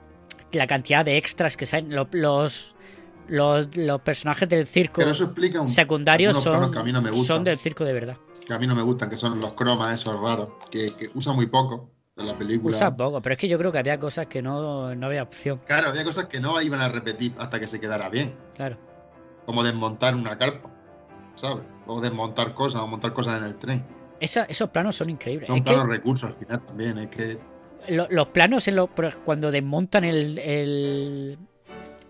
[0.52, 2.74] la cantidad de extras que salen, lo- los,
[3.28, 8.16] los, los personajes del circo un, secundarios no me son del circo de verdad.
[8.46, 11.32] Que a mí no me gustan, que son los cromas esos raros, que, que usa
[11.32, 12.76] muy poco en la película.
[12.76, 15.60] Usa poco, pero es que yo creo que había cosas que no, no había opción,
[15.66, 18.34] Claro, había cosas que no iban a repetir hasta que se quedara bien.
[18.54, 18.76] claro.
[19.46, 20.70] Como desmontar una carpa,
[21.36, 21.64] ¿sabes?
[21.86, 23.84] O desmontar cosas, o montar cosas en el tren.
[24.20, 25.46] Esos planos son increíbles.
[25.48, 27.38] Son Es que planos recursos al final también, es que...
[27.88, 31.38] lo- los planos en por- cuando desmontan el, el,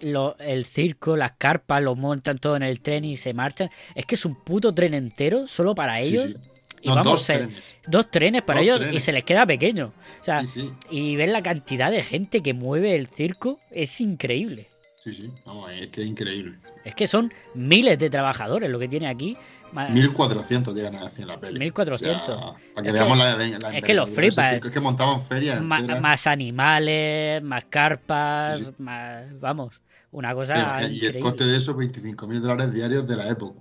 [0.00, 4.06] lo- el circo, las carpas, lo montan todo en el tren y se marchan, es
[4.06, 6.26] que es un puto tren entero solo para ellos.
[6.26, 6.36] sí.
[6.82, 7.76] y No, vamos, dos se- trenes.
[7.88, 9.92] dos trenes para Dos ellos y se les queda pequeño.
[10.20, 10.70] O sea, sí.
[10.90, 14.68] y ver la cantidad de gente que mueve el circo es increíble.
[15.06, 15.30] Sí, sí.
[15.44, 16.56] Vamos, es que es increíble.
[16.84, 19.36] Es que son miles de trabajadores lo que tiene aquí.
[19.70, 21.60] Ma- 1400 llegan a decir en la peli.
[21.60, 22.22] 1400.
[22.22, 24.14] O sea, para que Es veamos que- la, la es que los envergadura de ese
[24.34, 24.66] flipa, circo.
[24.66, 28.74] Es que montaban ferias ma- más animales, más carpas, Sí, sí.
[28.78, 29.38] más.
[29.38, 30.78] Vamos, una cosa.
[30.80, 33.60] Pero, y el coste de eso, 25 mil dólares diarios de la época.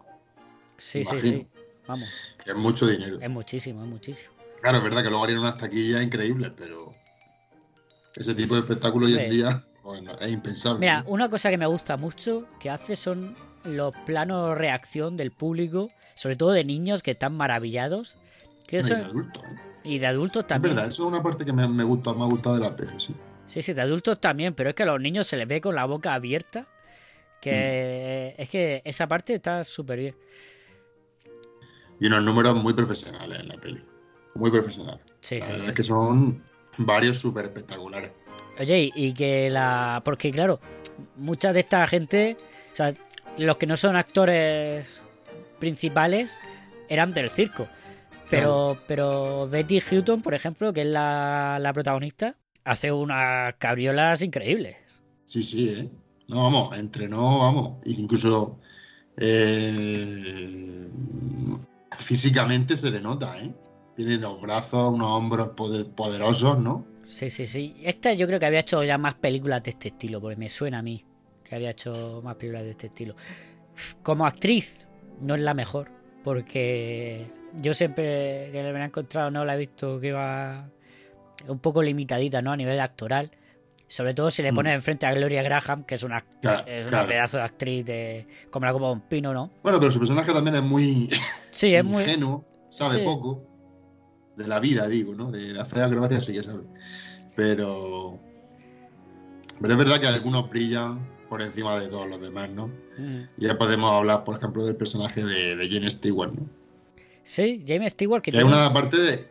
[0.80, 1.48] Sí, sí, sí.
[1.88, 2.10] Vamos,
[2.44, 3.20] Que es mucho dinero.
[3.22, 4.34] es muchísimo, es muchísimo.
[4.62, 6.92] Claro, es verdad que luego harían unas taquillas increíbles, pero
[8.16, 10.80] ese tipo de espectáculo hoy en día bueno, es impensable.
[10.80, 11.10] Mira, ¿no?
[11.12, 16.36] una cosa que me gusta mucho que hace son los planos reacción del público, sobre
[16.36, 18.18] todo de niños que están maravillados.
[18.68, 19.58] Que No, y eso, de adultos, ¿eh?
[19.84, 20.76] y de adultos Es también.
[20.76, 22.92] verdad, eso es una parte que me, me gusta, me ha gustado de la peli,
[23.00, 23.16] sí.
[23.48, 25.76] Sí, sí, de adultos también, pero es que a los niños se les ve con
[25.76, 26.68] la boca abierta.
[27.42, 28.42] Que Mm.
[28.42, 30.16] es que esa parte está súper bien.
[32.00, 33.84] Y unos números muy profesionales en la peli.
[34.34, 35.02] Muy profesionales.
[35.22, 35.52] Sí, la sí.
[35.52, 36.44] verdad es que son
[36.80, 38.12] varios súper espectaculares.
[38.60, 40.02] Oye, y que la.
[40.06, 40.60] Porque claro,
[41.18, 42.38] mucha de esta gente,
[42.72, 42.94] o sea,
[43.38, 45.02] los que no son actores
[45.60, 46.40] principales
[46.88, 47.68] eran del circo.
[48.30, 54.78] Pero, pero Betty Hutton, por ejemplo, que es la, la protagonista, hace unas cabriolas increíbles.
[55.26, 55.90] Sí, sí, ¿eh?
[56.28, 57.78] No, vamos, entrenó, vamos.
[57.86, 58.58] Incluso
[59.18, 60.88] eh,
[61.98, 63.54] físicamente se le nota, ¿eh?
[63.96, 66.86] Tiene los brazos, unos hombros poder- poderosos, ¿no?
[67.06, 67.76] Sí, sí, sí.
[67.84, 70.80] Esta yo creo que había hecho ya más películas de este estilo, porque me suena
[70.80, 71.06] a mí
[71.44, 73.16] que había hecho más películas de este estilo.
[74.02, 74.86] Como actriz,
[75.22, 75.92] no es la mejor,
[76.24, 77.28] porque
[77.62, 80.68] yo siempre que la he encontrado no la he visto que va
[81.48, 82.52] un poco limitadita, ¿no?
[82.52, 83.32] A nivel actoral.
[83.88, 84.56] Sobre todo si le Mm.
[84.56, 87.08] pones enfrente a Gloria Graham, que es una, Claro, es una claro.
[87.08, 89.52] pedazo de actriz de, como la como un pino, ¿no?
[89.62, 91.08] Bueno, pero su personaje también es muy
[91.52, 92.02] Sí, es muy...
[92.02, 93.02] ingenuo, sabe Sí.
[93.06, 93.44] poco.
[94.38, 95.32] De la vida, digo, ¿no?
[95.32, 96.64] De hacer acrobacias sí que sabe.
[97.36, 98.20] Pero.
[99.62, 102.68] Pero es verdad que algunos brillan por encima de todos los demás, ¿no?
[102.98, 103.22] Mm.
[103.38, 106.48] Ya podemos hablar, por ejemplo, del personaje de, de Jane Stewart, ¿no?
[107.24, 109.30] Sí, James Stewart, que Que tiene- una parte de.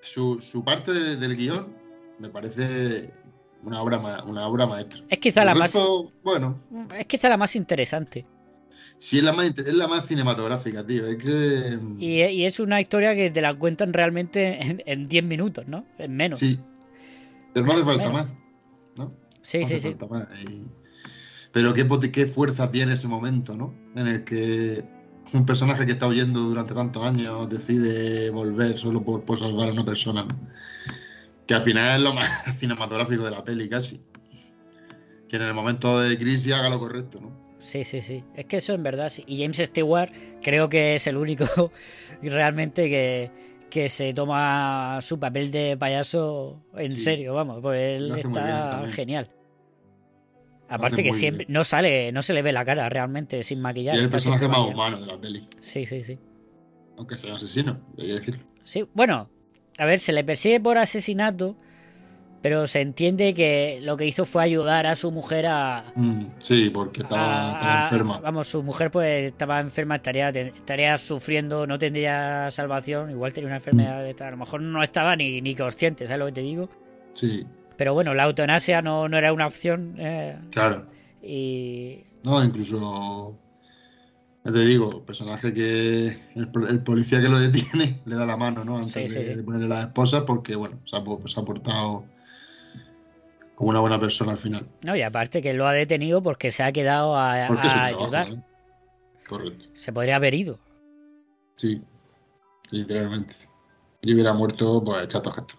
[0.00, 1.72] Su, su parte de- del guion
[2.18, 3.10] me parece
[3.62, 5.00] una obra, ma- una obra maestra.
[5.08, 5.72] es quizá la más...
[6.24, 6.58] Bueno,
[6.98, 8.26] Es quizá la más interesante.
[9.02, 11.06] Sí es la más, es la más cinematográfica, tío.
[11.06, 11.78] Es que.
[11.98, 15.84] Y, y es una historia que te la cuentan realmente en- en 10 minutos, ¿no?
[15.98, 16.38] En menos.
[16.38, 16.58] Sí.
[17.52, 18.28] Pero no hace falta Menos.
[18.28, 18.36] más.
[18.96, 19.12] ¿no?
[19.42, 19.80] sí, No sí.
[19.80, 19.96] sí.
[20.48, 20.70] Y-
[21.50, 23.74] Pero qué, qué fuerza tiene ese momento, ¿no?
[23.96, 24.84] En el que
[25.34, 29.72] un personaje que está huyendo durante tantos años decide volver solo por, por salvar a
[29.72, 30.38] una persona, ¿no?
[31.46, 34.00] Que al final es lo más cinematográfico de la peli, casi.
[35.28, 37.41] Que en el momento de crisis haga lo correcto, ¿no?
[37.62, 38.24] Sí, sí, sí.
[38.34, 39.22] Es que eso en verdad sí.
[39.26, 40.10] Y James Stewart
[40.42, 41.44] creo que es el único
[42.22, 43.30] realmente que,
[43.70, 46.98] que se toma su papel de payaso en Sí.
[46.98, 47.60] serio, vamos.
[47.62, 49.30] Pues él está genial.
[50.68, 51.52] Aparte que siempre bien.
[51.52, 53.94] no sale, no se le ve la cara realmente sin maquillar.
[53.94, 55.46] Y es el personaje más humano de la peli.
[55.60, 56.18] Sí, sí, sí.
[56.96, 58.42] Aunque sea un asesino, hay que decirlo.
[58.64, 59.28] Sí, bueno,
[59.78, 61.56] a ver, se le persigue por asesinato,
[62.42, 66.70] pero se entiende que lo que hizo fue ayudar a su mujer a, Mm, sí,
[66.70, 68.18] porque estaba, a- estaba a- enferma.
[68.20, 73.56] Vamos, su mujer pues estaba enferma, estaría, estaría sufriendo, no tendría salvación, igual tenía una
[73.56, 76.40] enfermedad, de esta- a lo mejor no estaba ni, ni consciente, ¿sabes lo que te
[76.42, 76.68] digo?
[77.14, 80.86] Sí, Pero bueno, la eutanasia no, no era una opción eh, claro.
[81.22, 82.02] y...
[82.24, 83.36] No, incluso.
[84.44, 86.16] Ya te digo, el personaje que.
[86.36, 88.76] El, po- el policía que lo detiene le da la mano, ¿no?
[88.76, 89.34] Antes Sí, sí, de, sí.
[89.36, 92.04] de ponerle las esposas, porque, bueno, se ha, po- se ha portado
[93.54, 94.66] como una buena persona al final.
[94.82, 98.04] No, y aparte que lo ha detenido porque se ha quedado a, Porque a trabajo,
[98.04, 98.28] ayudar.
[98.32, 98.42] ¿eh?
[99.28, 99.66] Correcto.
[99.74, 100.58] Se podría haber ido.
[101.56, 101.80] Sí,
[102.70, 103.34] literalmente.
[104.02, 105.54] Y hubiera muerto, pues, Chato Gesto,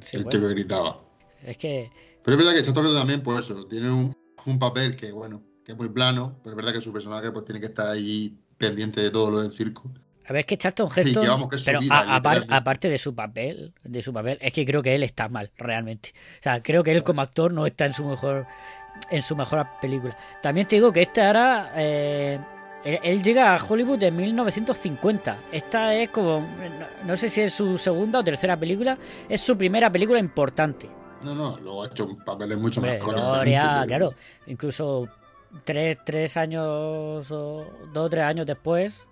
[0.00, 1.00] Sí, el bueno, tío que gritaba.
[1.42, 1.90] es que...
[2.22, 4.14] Pero es verdad que Chato Gesto también, pues eso, tiene un,
[4.46, 7.44] un papel que, bueno, que es muy plano, pero es verdad que su personaje, pues,
[7.44, 9.92] tiene que estar ahí pendiente de todo lo del circo.
[10.28, 12.98] A ver, es que Charlton Sí, Heston, que vamos, que pero vida, a- aparte de
[12.98, 16.12] su papel, de su papel, es que creo que él está mal, realmente.
[16.40, 18.46] O sea, creo que él como actor no está en su mejor,
[19.10, 20.16] en su mejor película.
[20.42, 22.40] También te digo que esta era, eh,
[22.84, 25.36] él, él llega a Hollywood en 1950.
[25.52, 29.56] Esta es como, no, no sé si es su segunda o tercera película, es su
[29.56, 30.88] primera película importante.
[31.22, 33.20] No, no, luego ha hecho papeles mucho mejores.
[33.22, 34.12] Gloria, claro,
[34.46, 35.08] incluso
[35.64, 39.08] tres, tres años o dos o tres años después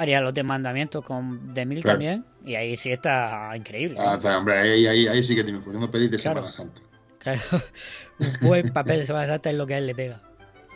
[0.00, 1.98] haría los de mandamientos con The Mil Claro.
[1.98, 3.98] también y ahí sí está increíble.
[4.00, 6.48] Ah, está, hombre, ahí, ahí, ahí sí que tiene función de pelis de Claro.
[6.48, 6.82] Semana Santa.
[7.18, 7.40] Claro,
[8.18, 10.20] un buen papel de Semana Santa es lo que a él le pega.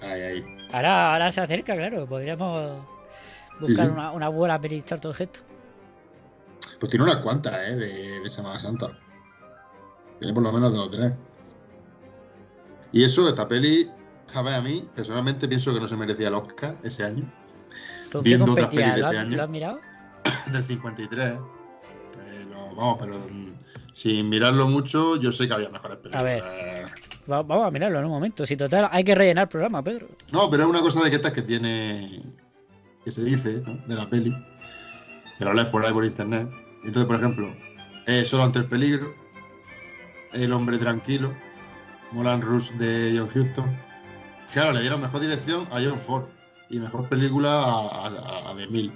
[0.02, 0.44] Ahí, ahí.
[0.72, 2.84] Ahora, ahora se acerca, claro, podríamos
[3.60, 3.92] buscar sí.
[3.92, 5.42] Una, una buena peli de Charlton Heston.
[6.78, 7.76] Pues tiene unas cuantas, ¿eh?
[7.76, 8.90] De, de Semana Santa.
[10.18, 11.12] Tiene por lo menos dos o tres.
[12.92, 13.90] Y eso, esta peli,
[14.34, 17.24] a ver, a mí, personalmente pienso que no se merecía el Oscar ese año.
[18.18, 18.94] ¿Con qué Viendo otras competía?
[18.94, 19.37] pelis de ¿Lo ese año.
[19.37, 19.81] lo has mirado?
[20.53, 21.33] Del 53.
[22.27, 23.53] Eh, no, vamos, pero mm,
[23.92, 26.20] sin mirarlo mucho, yo sé que había mejores películas.
[26.20, 26.42] A ver.
[27.31, 28.44] Va- vamos a mirarlo en un momento.
[28.46, 30.09] Si total, hay que rellenar el programa, Pedro.
[30.33, 32.22] No, pero es una cosa de que estas que tiene.
[33.05, 33.77] que se dice, ¿no?
[33.87, 34.35] De la peli.
[35.38, 36.48] Que lo lees por ahí por internet.
[36.85, 37.55] Entonces, por ejemplo,
[38.07, 39.14] eh, Solo ante el peligro.
[40.33, 41.33] El hombre tranquilo.
[42.12, 43.77] Moulin Rouge de John Huston.
[44.53, 46.24] Claro, le dieron mejor dirección a John Ford.
[46.74, 48.92] Y mejor película a, a, a The Mill.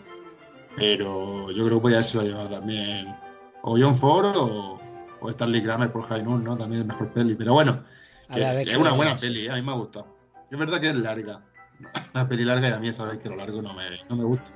[0.76, 3.14] Pero yo creo que podía haberse lo llevado también.
[3.62, 4.80] O John Ford o,
[5.20, 6.56] o Stanley Kramer por High Noon, ¿no?
[6.56, 7.34] También es mejor peli.
[7.34, 7.84] Pero bueno,
[8.32, 9.50] que- ver, que es una buena peli, ¿eh?
[9.50, 10.06] a mí me ha gustado.
[10.50, 11.40] Es verdad que es larga.
[12.14, 14.50] Una peli larga y a mí sabéis que lo largo no me, no me gusta.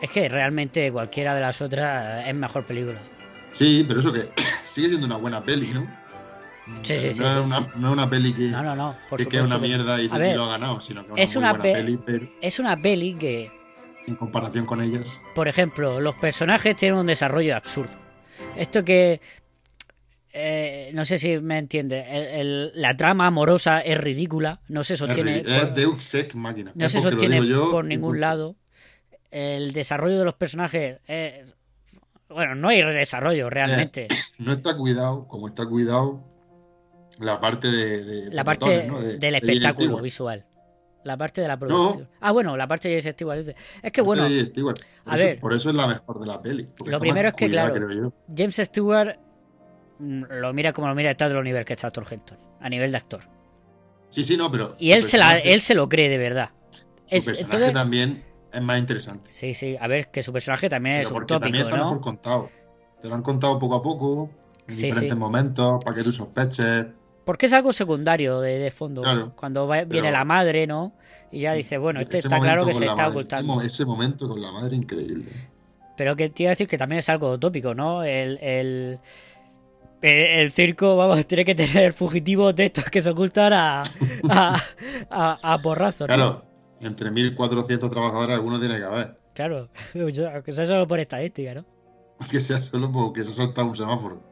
[0.00, 3.00] Es que realmente cualquiera de las otras es mejor película.
[3.50, 4.30] Sí, pero eso que
[4.66, 5.86] sigue siendo una buena peli, ¿no?
[6.82, 8.62] Sí, sí, no, sí, Es una, no es una peli que, No,
[9.24, 11.30] que, que es una supuesto mierda y se ver, lo ha ganado, sino que es
[11.30, 13.50] es una pe- peli, pero Es una peli que,
[14.06, 15.20] en comparación con ellas.
[15.34, 17.92] por ejemplo, los personajes tienen un desarrollo absurdo.
[18.56, 19.20] Esto que.
[20.32, 22.04] eh, no sé si me entiende.
[22.08, 24.60] el- el- la trama amorosa es ridícula.
[24.68, 25.38] No se sostiene.
[25.38, 25.74] es por-
[26.34, 26.72] Máquina.
[26.74, 28.56] no Es se sostiene yo por ningún lado.
[29.30, 30.98] El desarrollo de los personajes.
[31.06, 31.46] es-
[32.28, 34.08] bueno, no hay desarrollo realmente.
[34.38, 36.22] No está cuidado como está cuidado
[37.20, 38.04] la parte de.
[38.04, 39.00] de- la parte botones, ¿no?
[39.00, 40.44] De- del de espectáculo visual.
[41.04, 42.08] La parte de la producción.
[42.20, 43.54] Ah, bueno, la parte de James Stewart.
[43.82, 44.22] Es que bueno.
[44.24, 44.30] Por
[45.12, 45.40] a eso- ver.
[45.40, 46.66] Por eso es la mejor de la peli.
[46.84, 48.12] Lo primero es que, claro.
[48.36, 49.16] James Stewart
[50.00, 52.96] mm, lo mira como lo mira está otro nivel que está Thornton, a nivel de
[52.96, 53.20] actor.
[54.10, 54.74] Sí, sí, no, pero.
[54.78, 56.50] Y él se, la, él se lo cree de verdad.
[56.72, 59.30] Su Es- personaje entonces- también es más interesante.
[59.30, 61.84] Sí, sí, a ver, que su personaje también Pero es un porque también tópico, está
[61.88, 62.50] mejor contado.
[63.00, 64.30] Te lo han contado poco a poco,
[64.66, 65.18] en Sí, diferentes sí.
[65.20, 66.86] momentos, para que tú sospeches.
[67.26, 69.02] Porque es algo secundario de, de fondo.
[69.02, 70.94] Claro, Cuando va- viene la madre, ¿no?
[71.30, 73.52] Y ya dice, bueno, este está claro que se está madre, ocultando.
[73.52, 75.26] ese mo- Ese momento con la madre increíble.
[75.96, 78.04] Pero que te iba a decir que también es algo tópico, ¿no?
[78.04, 79.00] El, el,
[80.02, 83.82] el, el circo, vamos, tiene que tener fugitivos de estos que se ocultan a,
[84.28, 84.56] a,
[85.10, 86.08] a, a porrazos.
[86.08, 86.14] ¿no?
[86.14, 86.44] Claro,
[86.80, 89.18] entre 1.400 trabajadores alguno tiene que haber.
[89.34, 89.68] Claro,
[90.32, 91.64] aunque sea solo por estadística, ¿no?
[92.30, 94.22] Que sea solo porque se ha soltado un semáforo.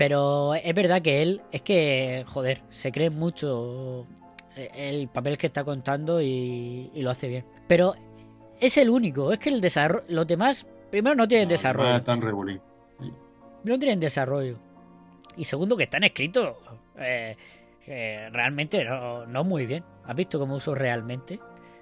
[0.00, 4.06] Pero es verdad que él, es que, joder, se cree mucho
[4.56, 7.44] el papel que está contando y, y lo hace bien.
[7.68, 7.92] Pero
[8.58, 11.90] es el único, es que el desarrollo, los demás, primero no tienen No, desarrollo.
[11.90, 12.62] no es tan regulín.
[13.64, 14.56] no tienen desarrollo.
[15.36, 16.56] Y segundo, que están escritos
[16.98, 17.36] eh,
[17.86, 19.84] eh, realmente no, no muy bien.
[20.06, 21.38] ¿Has visto cómo uso realmente?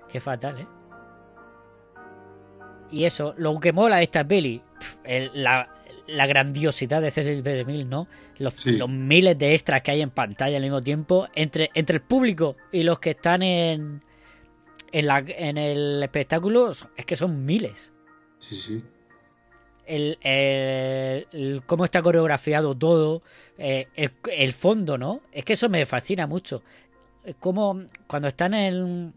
[0.09, 0.67] Qué fatal, ¿eh?
[2.91, 4.61] Y eso, lo que mola esta peli,
[5.05, 5.69] el- la,
[6.09, 7.55] la grandiosidad de Cecil B.
[7.55, 8.09] DeMille, ¿no?
[8.39, 8.77] Los, Sí.
[8.77, 12.57] los miles de extras que hay en pantalla al mismo tiempo, entre, entre el público
[12.73, 14.01] y los que están en,
[14.91, 17.93] en, la, en el espectáculo, es que son miles
[18.39, 18.83] Sí, sí.
[19.87, 23.23] el, el- el- cómo está coreografiado todo,
[23.59, 25.21] eh, el, el fondo, ¿no?
[25.33, 26.63] Es que eso me fascina mucho.
[27.25, 29.13] Eh, Como cuando están en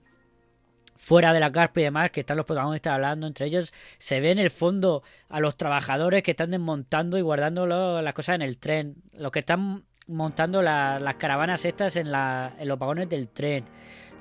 [1.01, 4.29] fuera de la carpa y demás, que están los protagonistas hablando entre ellos, se ve
[4.29, 8.59] en el fondo a los trabajadores que están desmontando y guardando las cosas en el
[8.59, 13.65] tren, los que están montando la- las caravanas estas en, en los vagones del tren,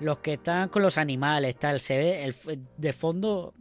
[0.01, 2.35] los que están con los animales, tal, se ve el,
[2.79, 3.53] de fondo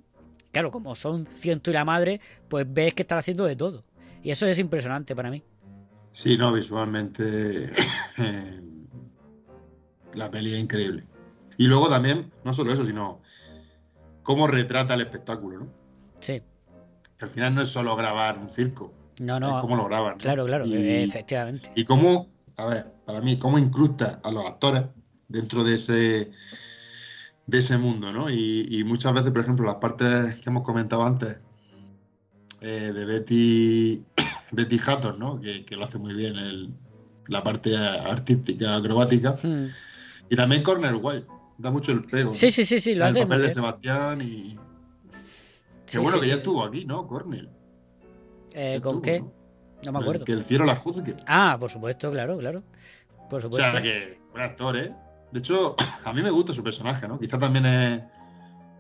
[0.54, 3.84] claro, como son ciento y la madre, pues ves que están haciendo de todo.
[4.24, 5.44] Y eso es impresionante para mí.
[6.14, 7.66] Sí, no, visualmente
[8.18, 8.62] eh,
[10.14, 11.04] la peli es increíble.
[11.60, 13.22] Y luego también, no solo eso, sino
[14.24, 15.68] cómo retrata el espectáculo, ¿no?
[16.22, 16.42] Sí.
[17.18, 19.60] Que al final no es solo grabar un circo, No, es no.
[19.60, 20.14] cómo lo graban.
[20.14, 20.18] ¿no?
[20.20, 21.72] Claro, claro, Y, eh, efectivamente.
[21.76, 24.86] y cómo, a ver, para mí, cómo incrusta a los actores
[25.28, 26.32] dentro de ese
[27.46, 28.30] de ese mundo, ¿no?
[28.30, 31.40] Y, y muchas veces, por ejemplo, las partes que hemos comentado antes
[32.62, 34.04] eh, de Betty
[34.52, 35.40] Betty Hatton, ¿no?
[35.40, 36.74] Que, que lo hace muy bien el-
[37.28, 39.38] la parte artística, acrobática.
[39.44, 39.68] Hmm.
[40.30, 41.26] Y también Cornel Wilde,
[41.60, 42.34] da mucho el pego.
[42.34, 43.54] Sí, sí, sí, sí, lo el hace papel muy de.
[43.54, 44.58] Sebastián y...
[45.86, 47.08] Qué Sí, bueno sí, que ya estuvo aquí, ¿no?
[47.08, 47.50] Cornel.
[48.54, 49.20] Eh, ¿Con estuvo, qué?
[49.20, 49.32] ¿no?
[49.86, 50.26] No me acuerdo.
[50.26, 51.16] Que el cielo la juzgue.
[51.28, 52.64] Ah, por supuesto, claro, claro.
[53.30, 53.72] Por O supuesto.
[53.72, 54.94] sea, que buen actor, ¿eh?
[55.32, 57.20] De hecho, a mí me gusta su personaje, ¿no?
[57.20, 58.04] Quizá también es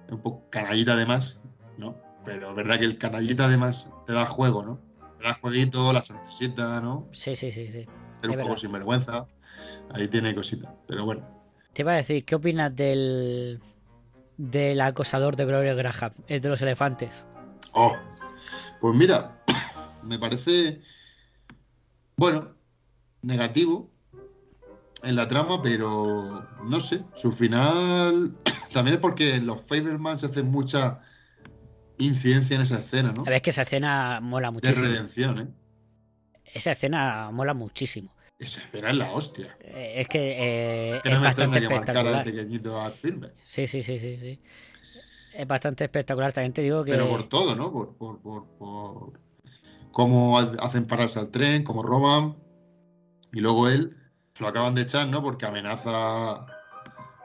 [0.09, 1.39] un poco canallita además,
[1.77, 1.95] ¿no?
[2.25, 4.79] Pero es verdad que el canallita además te da juego, ¿no?
[5.17, 7.07] Te da jueguito, la sonrisita, ¿no?
[7.11, 7.79] Sí, sí, sí, sí.
[8.21, 8.57] Es un poco verdad.
[8.57, 9.27] sinvergüenza.
[9.91, 10.71] Ahí tiene cositas.
[10.87, 11.38] Pero bueno.
[11.79, 13.61] Te iba a decir, ¿qué opinas del
[14.35, 17.25] del acosador de Gloria Graham, el de los elefantes?
[17.71, 17.95] Oh,
[18.81, 19.41] pues mira,
[20.03, 20.81] Me parece,
[22.17, 22.49] bueno,
[23.21, 23.89] negativo
[25.03, 28.35] en la trama, pero no sé, su final
[28.73, 30.99] también es porque en los Fableman se hace mucha
[31.97, 33.21] incidencia en esa escena, ¿no?
[33.21, 34.85] A ver, es que esa escena mola De muchísimo.
[34.85, 35.47] redención, ¿eh?
[36.43, 38.11] Esa escena mola muchísimo.
[38.39, 39.57] Esa escena es la hostia.
[39.59, 40.35] Eh, Es que
[40.95, 42.23] eh, es bastante espectacular.
[42.23, 42.93] pequeñito a.
[43.43, 44.39] Sí, sí, sí, sí, sí.
[45.33, 46.31] Es bastante espectacular.
[46.31, 46.91] También te digo que.
[46.91, 47.71] Pero por todo, ¿no?
[47.71, 49.19] Por, por, por, por
[49.91, 52.37] cómo ha- hacen pararse al tren, cómo roban.
[53.33, 53.95] Y luego él
[54.39, 55.21] lo acaban de echar, ¿no?
[55.21, 56.45] Porque amenaza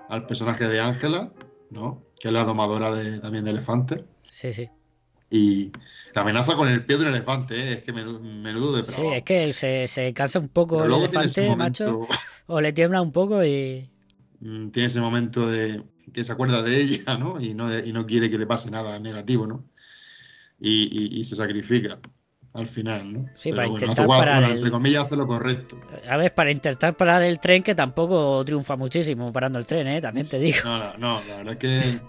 [0.08, 1.32] al personaje de Ángela,
[1.70, 2.02] ¿no?
[2.18, 4.00] Que es la domadora de, también de elefantes.
[4.28, 4.68] Sí, sí.
[5.30, 5.72] Y
[6.14, 7.72] la amenaza con el pie de un elefante, ¿eh?
[7.74, 11.02] Es que menudo, menudo de Sí, es que se, se cansa un poco Pero el
[11.02, 12.08] elefante, momento, macho.
[12.46, 13.88] O le tiembla un poco y.
[14.40, 15.82] mm, tiene ese momento de
[16.12, 17.40] que se acuerda de ella, ¿no?
[17.40, 19.64] Y no, y no quiere que le pase nada negativo, ¿no?
[20.60, 20.84] Y,
[21.16, 21.98] y- y se sacrifica
[22.52, 23.30] al final, ¿no?
[23.34, 25.80] Sí, Pero para bueno, intentar guay- parar bueno, entre comillas, hace lo correcto.
[26.08, 30.00] A ver, para intentar parar el tren, que tampoco triunfa muchísimo parando el tren, ¿eh?
[30.00, 30.58] También te digo.
[30.64, 32.00] No, no, no, la verdad es que.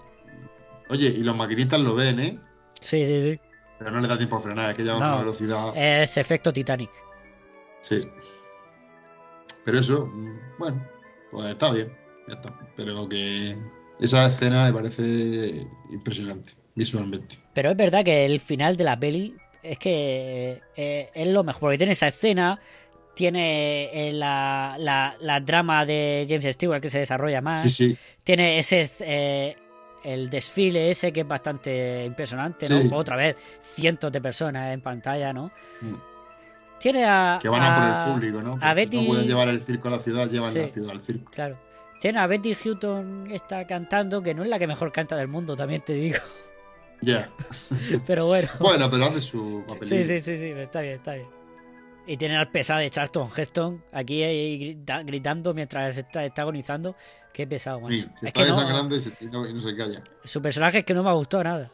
[0.90, 2.40] Oye, y los maquinistas lo ven, ¿eh?
[2.80, 3.40] Sí, sí, sí.
[3.80, 5.06] Pero no le da tiempo a frenar, es que lleva No.
[5.08, 5.74] una velocidad.
[5.76, 6.92] Es efecto Titanic.
[7.82, 8.00] Sí.
[9.64, 10.88] Pero eso, mm, bueno,
[11.32, 11.92] pues está bien,
[12.28, 12.58] ya está.
[12.76, 13.58] Pero que
[14.00, 17.36] esa escena me parece impresionante, visualmente.
[17.54, 21.62] Pero es verdad que el final de la peli es que eh, es lo mejor,
[21.62, 22.60] porque tiene esa escena,
[23.16, 27.98] tiene eh, la, la, la drama de James Stewart que se desarrolla más, Sí, sí.
[28.24, 29.56] tiene ese eh,
[30.06, 32.78] el desfile ese que es bastante impresionante, ¿no?
[32.80, 32.90] Sí.
[32.94, 35.52] Otra vez, cientos de personas en pantalla, ¿no?
[35.82, 35.96] Mm.
[36.80, 37.40] Tiene a...
[37.42, 38.58] Que van a por a- el público, ¿no?
[38.62, 40.60] a Betty- no pueden llevar el circo a la ciudad, llevan Sí.
[40.60, 41.32] la ciudad al circo.
[41.32, 41.58] Claro.
[42.00, 45.56] Tiene a Betty Hutton está cantando, que no es la que mejor canta del mundo,
[45.56, 46.18] también te digo.
[47.02, 47.30] Ya.
[48.08, 48.48] Pero bueno.
[48.60, 49.96] Bueno, pero hace su papelito.
[49.96, 51.28] Sí, sí, sí, sí, está bien, está bien.
[52.08, 56.96] Y tiene al pesado de Charlton Heston aquí ahí gritando mientras está, está agonizando.
[57.34, 57.96] Qué pesado, macho.
[57.96, 58.56] Sí, se es está que no,
[59.22, 60.02] y, no, y no se calla.
[60.24, 61.72] su personaje es que no me ha gustado nada.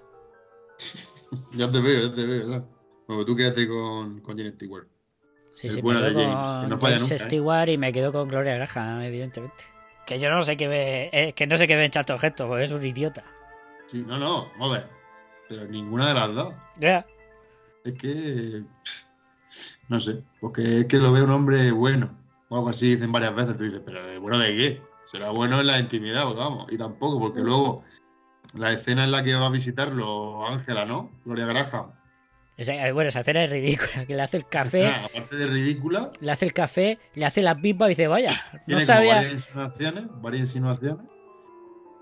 [1.54, 2.46] Ya te veo, ya te veo.
[2.46, 2.64] ¿sabes?
[3.08, 4.86] Bueno, tú quédate con, con Janet Stewart.
[5.54, 7.28] Sí, El sí, bueno de James, con no falla James nunca, ¿eh?
[7.28, 9.64] Stewart y me quedo con Gloria Graham, evidentemente.
[10.06, 12.50] Que yo no sé qué ve, eh, que no sé qué ve en Charlton Heston,
[12.50, 13.24] porque es un idiota.
[13.88, 14.90] Sí, no, no, vamos a ver.
[15.48, 16.54] Pero ninguna de las dos.
[16.80, 17.06] Ya.
[17.84, 18.64] Es que.
[18.84, 19.04] pff,
[19.90, 20.24] No sé.
[20.40, 22.18] Porque es que lo ve un hombre bueno.
[22.50, 23.58] O algo así dicen varias veces.
[23.58, 24.82] Tú dices, pero ¿de bueno de qué?
[25.06, 26.72] Será bueno en la intimidad, pues vamos.
[26.72, 27.84] Y tampoco, porque luego.
[28.56, 31.10] La escena en la que va a visitarlo Ángela, ¿no?
[31.24, 31.92] Gloria Graham.
[32.58, 36.12] Eh, bueno, esa escena es ridícula, que le hace el café, escena, aparte de ridícula,
[36.20, 39.16] le hace el café, le hace las pipas y dice, vaya, no tiene sabía.
[39.16, 40.04] varias insinuaciones.
[40.22, 41.06] Varias insinuaciones.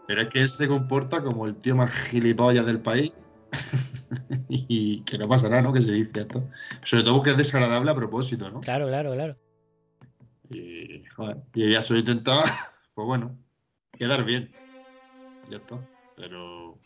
[0.07, 3.13] Pero es que él se comporta como el tío más gilipollas del país.
[4.49, 5.73] y que no pasa nada, ¿no?
[5.73, 6.49] Que se dice esto.
[6.83, 8.61] Sobre todo porque es desagradable a propósito, ¿no?
[8.61, 9.37] Claro, claro, claro.
[10.49, 12.43] Y, joder, y ella solo intentaba,
[12.93, 13.37] pues bueno,
[13.97, 14.51] quedar bien.
[15.49, 15.79] Ya está.
[16.15, 16.79] Pero.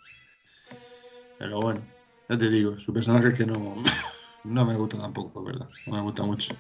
[1.40, 1.82] Pero bueno,
[2.30, 3.76] ya te digo, su personaje es que no,
[4.44, 5.68] no me gusta tampoco, verdad.
[5.88, 6.56] No me gusta mucho.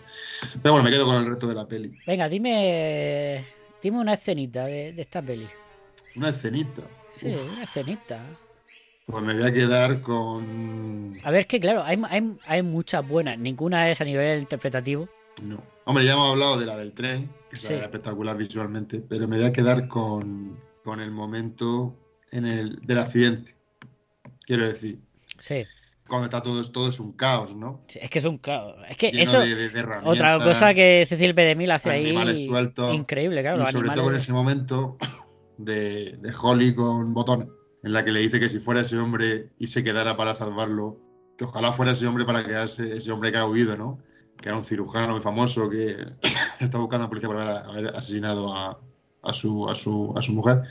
[0.62, 1.98] Pero bueno, me quedo con el resto de la peli.
[2.06, 3.46] Venga, dime,
[3.82, 5.48] dime una escenita de, de esta peli.
[6.16, 6.84] Una escenita.
[7.12, 8.20] Sí, Uf, una escenita.
[9.06, 11.18] Pues me voy a quedar con.
[11.24, 15.08] A ver, es que claro, hay, hay, hay muchas buenas, ninguna es a nivel interpretativo.
[15.44, 15.62] No.
[15.86, 17.74] Hombre, ya hemos hablado de la del tren, que Sí.
[17.74, 21.98] es espectacular visualmente, pero me voy a quedar con, con el momento
[22.32, 23.56] en el, del accidente.
[24.46, 25.00] Quiero decir,
[25.40, 25.66] Sí,
[26.08, 27.82] cuando está todo, todo es un caos, ¿no?
[27.94, 28.76] es que es un caos.
[28.90, 31.44] Es que Lleno eso, de- de- de otra cosa que Cecil B.
[31.44, 34.98] DeMille hace ahí, sueltos, increíble, claro, y sobre todo en ese momento
[35.58, 37.48] de, de Holly con botones,
[37.84, 41.00] en la que le dice que si fuera ese hombre y se quedara para salvarlo,
[41.38, 44.00] que ojalá fuera ese hombre para quedarse, ese hombre que ha huido, ¿no?
[44.38, 45.96] Que era un cirujano muy famoso que
[46.60, 48.80] está buscando a la policía por haber, haber asesinado a,
[49.22, 50.64] a su, a, su, a su mujer,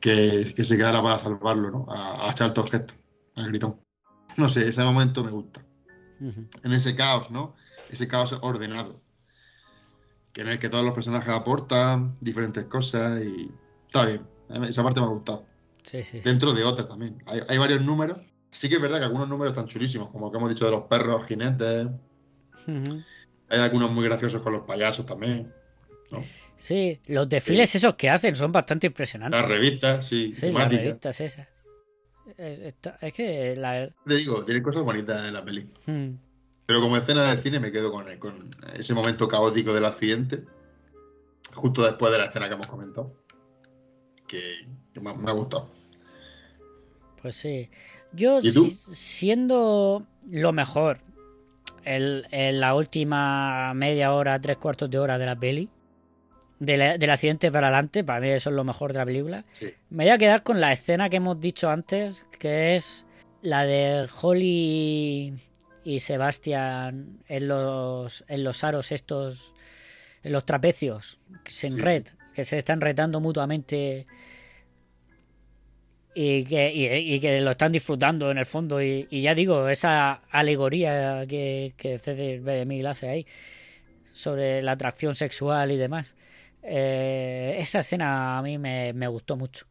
[0.00, 1.86] que, que se quedara para salvarlo, ¿no?
[1.88, 2.98] A, a Charlton Heston,
[3.36, 3.80] al gritón.
[4.36, 5.62] No sé, ese momento me gusta
[6.62, 7.54] en ese caos, ¿no?
[7.90, 9.00] Ese caos ordenado.
[10.32, 13.50] Que en el que todos los personajes aportan diferentes cosas y
[13.86, 14.26] está bien.
[14.66, 15.46] Esa parte me ha gustado.
[15.82, 16.20] Sí, sí, sí.
[16.20, 17.22] Dentro de otras también.
[17.26, 18.18] Hay, hay varios números.
[18.50, 20.82] Sí que es verdad que algunos números están chulísimos, como que hemos dicho de los
[20.84, 21.86] perros, jinetes.
[23.48, 25.52] Hay algunos muy graciosos con los payasos también.
[26.56, 29.40] Sí, los desfiles esos que hacen son bastante impresionantes.
[29.40, 31.48] Las revistas, sí, Sí, las revistas esas.
[32.36, 33.88] Es, está- es que la...
[34.06, 35.68] Te digo, tiene cosas bonitas en la peli.
[35.86, 36.10] Mm.
[36.66, 40.44] Pero como escena de cine me quedo con, con ese momento caótico del accidente,
[41.54, 43.12] justo después de la escena que hemos comentado,
[44.28, 45.70] que, que me, me ha gustado.
[47.22, 47.70] Pues sí.
[48.12, 50.98] Yo, siendo lo mejor,
[51.84, 55.68] el- en la última media hora, tres cuartos de hora de la peli.
[56.60, 59.44] de la- del accidente para adelante, para mí eso es lo mejor de la película.
[59.50, 59.74] Sí.
[59.90, 63.04] Me voy a quedar con la escena que hemos dicho antes, que es
[63.40, 65.34] la de Holly
[65.82, 69.52] y Sebastián en los, en los aros estos,
[70.22, 71.18] en los trapecios,
[71.48, 74.06] sin Sí, red, que se están retando mutuamente
[76.14, 78.82] y que, y, y que lo están disfrutando en el fondo.
[78.82, 82.40] Y, y ya digo, esa alegoría que, que B.
[82.40, 83.26] de Miguel hace ahí
[84.12, 86.16] sobre la atracción sexual y demás.
[86.62, 89.66] eh, esa escena a mí me, me gustó mucho.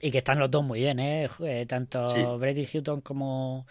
[0.00, 1.28] Y que están los dos muy bien, ¿eh?
[1.40, 2.22] Eh, Tanto Sí.
[2.38, 3.66] Brady Hutton como.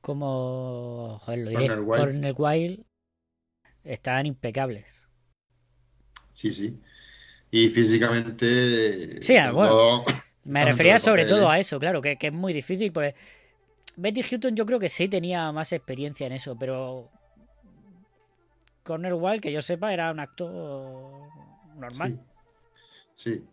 [0.00, 1.18] como.
[1.22, 1.68] Joder, lo diré.
[1.90, 2.84] Cornel Wilde
[3.84, 4.86] están impecables.
[6.32, 6.80] Sí, sí.
[7.50, 9.20] Y físicamente.
[9.20, 9.80] Sí, ah, bueno.
[10.44, 11.54] Me refería sobre todo ¿eh?
[11.54, 12.92] a eso, claro, que, que es muy difícil.
[12.92, 13.14] Porque
[13.96, 17.10] Betty Hutton yo creo que sí tenía más experiencia en eso, pero
[18.82, 21.28] Cornel Wilde, que yo sepa, era un actor
[21.76, 22.20] normal.
[23.14, 23.34] Sí.
[23.34, 23.44] sí.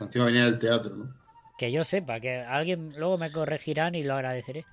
[0.00, 1.14] Encima venía del teatro, ¿no?
[1.58, 4.64] Que yo sepa, que alguien luego me corregirán y lo agradeceré.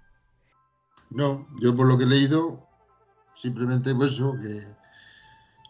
[1.10, 2.66] No, yo por lo que he leído,
[3.34, 4.64] simplemente pues eso, que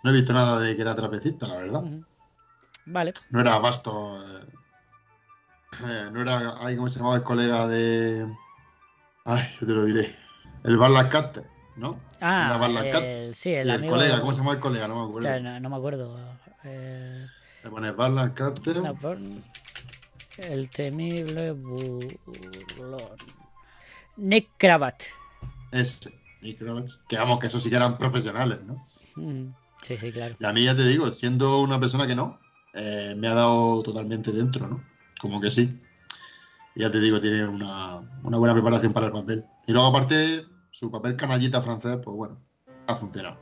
[0.04, 1.84] no he visto nada de que era trapecista, la verdad.
[2.86, 3.14] Vale.
[3.32, 4.24] No era vasto.
[5.86, 8.28] Eh, no era, ay, ¿cómo se llamaba el colega de.
[9.26, 10.16] Ay, yo te lo diré.
[10.64, 11.92] El Bar Lancaster, ¿no?
[12.22, 14.88] Ah, el, sí, el el colega, ¿cómo se llama el colega?
[14.88, 15.28] No me O acuerdo.
[15.28, 16.18] sea, no, no me acuerdo.
[16.64, 17.28] Eh,
[17.64, 18.78] Le pones Bar Lancaster.
[18.82, 19.18] no, por-
[20.38, 23.16] El temible burlón.
[24.18, 25.04] Nick Cravat.
[25.72, 26.12] Ese.
[26.42, 28.86] Y creo que vamos, que esos sí que eran profesionales, ¿no?
[29.16, 29.54] Mm,
[29.84, 30.36] Sí, sí, claro.
[30.40, 32.40] Y a mí ya te digo, siendo una persona que no,
[32.74, 34.84] eh, me ha dado totalmente dentro, ¿no?
[35.20, 35.82] Como que sí.
[36.76, 39.46] Y ya te digo, tiene una, una buena preparación para el papel.
[39.66, 42.40] Y luego, aparte, su papel canallita francés, pues bueno,
[42.88, 43.38] ha funcionado.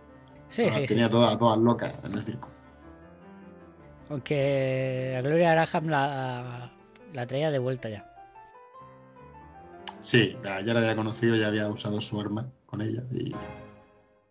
[0.47, 0.87] Sí, Ah, sí, sí.
[0.87, 2.49] tenía todas, todas locas en el circo.
[4.09, 6.71] Aunque a Gloria Graham la,
[7.13, 8.05] la traía de vuelta ya.
[10.01, 13.33] Sí, ya, ya la había conocido, ya había usado su arma con ella y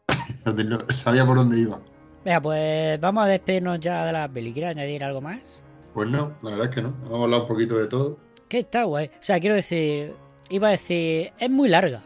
[0.92, 1.80] sabía por dónde iba.
[2.24, 4.28] Venga, pues vamos a despedirnos ya de la.
[4.32, 5.63] ¿Quieres añadir algo más?
[5.94, 6.94] Pues no, la verdad es que no.
[7.06, 8.18] Hemos hablado un poquito de todo.
[8.48, 9.06] Que está guay.
[9.06, 10.12] O sea, quiero decir,
[10.50, 12.02] iba a decir, es muy larga.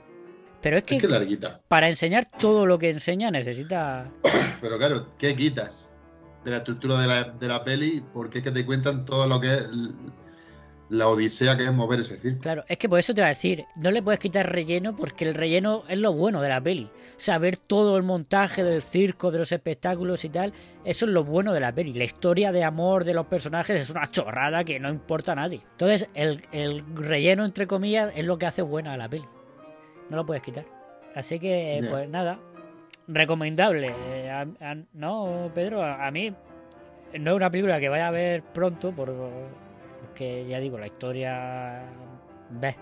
[0.61, 1.61] Pero es que, Es que larguita.
[1.68, 4.09] para enseñar todo lo que enseña necesita...
[4.61, 5.89] Pero claro, ¿qué quitas
[6.45, 8.05] de la estructura de la, de la peli?
[8.12, 9.68] Porque es que te cuentan todo lo que es
[10.91, 12.41] la odisea que es mover ese circo.
[12.41, 15.24] Claro, es que por eso te va a decir, no le puedes quitar relleno porque
[15.26, 16.84] el relleno es lo bueno de la peli.
[16.84, 20.53] O sea, ver todo el montaje del circo, de los espectáculos y tal,
[20.84, 21.93] eso es lo bueno de la peli.
[21.93, 25.61] La historia de amor de los personajes es una chorrada que no importa a nadie.
[25.72, 29.24] Entonces, el, el relleno, entre comillas, es lo que hace buena a la peli.
[30.09, 30.64] No lo puedes quitar.
[31.14, 32.39] Así que, pues nada,
[33.09, 33.95] recomendable.
[34.12, 36.32] Eh, a- a- no, Pedro, a, a mí
[37.18, 39.12] no es una película que vaya a ver pronto por,
[40.19, 41.81] porque ya digo, la historia
[42.51, 42.75] ves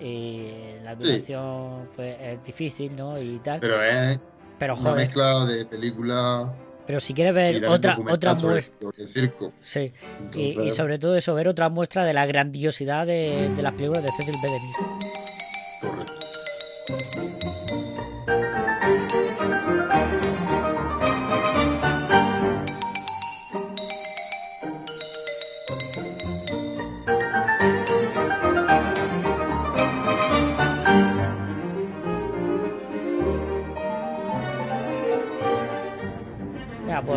[0.00, 0.48] y
[0.82, 1.06] la Sí.
[1.06, 3.18] duración pues, es difícil, ¿no?
[3.18, 3.60] Y tal.
[3.60, 3.76] Pero,
[4.58, 6.52] Pero es una joder, mezcla de película
[6.86, 9.52] pero si quieres ver otra otra muestra, sobre el circo.
[9.62, 9.94] sí,
[10.34, 14.10] y, sobre todo eso, ver otra muestra de la grandiosidad de, de las películas de
[14.12, 14.48] Cecil B.
[14.50, 14.76] DeMille.
[15.80, 17.33] correcto.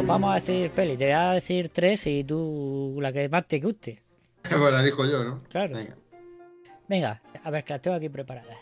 [0.08, 0.98] Vamos a decir peli.
[0.98, 4.02] Te voy a decir tres y tú la que más te guste.
[4.50, 5.44] Bueno, la dijo yo, ¿no?
[5.50, 5.76] Claro.
[5.76, 5.96] Venga.
[6.88, 8.56] Venga, a ver, que las tengo aquí preparadas.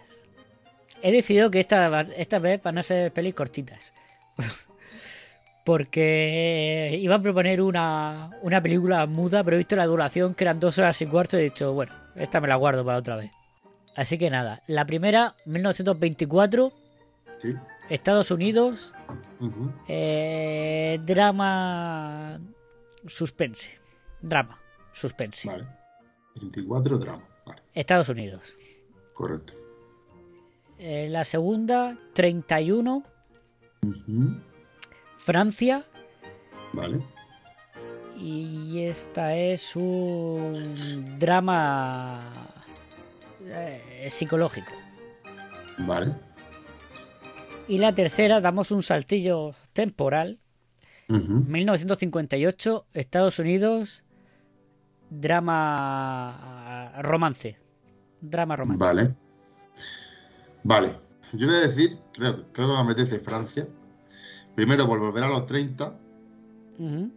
[1.02, 3.93] He decidido que esta, esta vez van a ser pelis cortitas.
[5.64, 10.60] Porque iba a proponer una, una película muda, pero he visto la duración, que eran
[10.60, 13.32] dos horas y cuarto, y he dicho, bueno, esta me la guardo para otra vez.
[13.96, 16.72] Así que nada, la primera, 1924,
[17.38, 17.54] Sí.
[17.89, 18.93] Estados Unidos,
[19.39, 19.71] Ujú.
[19.88, 22.39] eh, drama
[23.07, 23.77] suspense.
[24.21, 24.59] Drama,
[24.93, 25.47] suspense.
[25.47, 25.67] Vale.
[26.36, 27.23] 24 drama.
[27.45, 28.55] Vale, Estados Unidos.
[29.13, 29.53] correcto.
[30.77, 33.03] Eh, la segunda, 31,
[33.86, 34.41] Ujú.
[35.17, 35.86] Francia.
[36.73, 37.01] Vale.
[38.17, 40.53] Y esta es un
[41.19, 42.19] drama
[43.45, 44.71] eh, psicológico.
[45.79, 46.13] Vale.
[47.68, 50.39] Y la tercera, damos un saltillo temporal.
[51.09, 51.43] Ujú.
[51.47, 54.03] 1958, Estados Unidos,
[55.09, 57.57] drama romance.
[58.22, 58.84] Drama romance.
[58.84, 59.16] Vale.
[60.63, 60.99] Vale.
[61.34, 63.68] yo voy a decir, creo, creo que me apetece Francia.
[64.55, 65.93] Primero por volver a los 30,
[66.80, 67.11] Ujú.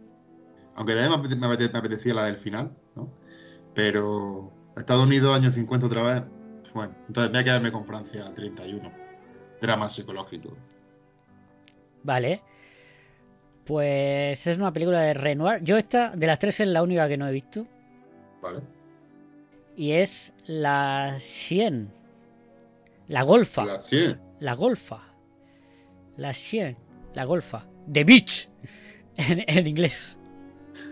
[0.75, 3.09] aunque también me apete- me apete- me apetecía la del final, ¿no?
[3.73, 6.23] Pero Estados Unidos, años 50 otra vez.
[6.73, 8.91] Bueno, entonces voy a quedarme con Francia 31.
[9.61, 10.55] Drama psicológico.
[12.03, 12.41] Vale.
[13.65, 15.63] Pues es una película de Renoir.
[15.63, 17.67] Yo esta, de las tres, es la única que no he visto.
[18.41, 18.61] ¿Vale?
[19.75, 21.91] Y es la 100.
[23.07, 23.65] La golfa.
[23.65, 24.19] La 100.
[24.39, 25.03] La golfa.
[26.17, 26.77] La 100.
[27.13, 27.67] La golfa.
[27.91, 28.49] The Beach.
[29.17, 30.17] En, en inglés.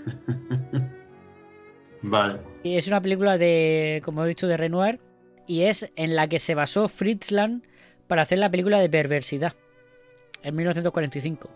[2.02, 2.42] Vale.
[2.64, 5.00] Y es una película de, como he dicho, de Renoir.
[5.48, 7.62] Y es en la que se basó Fritz Lang
[8.08, 9.54] para hacer la película de Perversidad.
[10.44, 11.50] En 1945.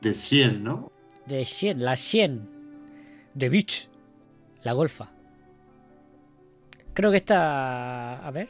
[0.00, 0.92] De 100, ¿no?
[1.26, 1.84] De 100.
[1.84, 2.48] La 100.
[3.36, 3.88] The Beach.
[4.62, 5.10] La golfa.
[6.94, 8.26] Creo que está...
[8.26, 8.48] A ver.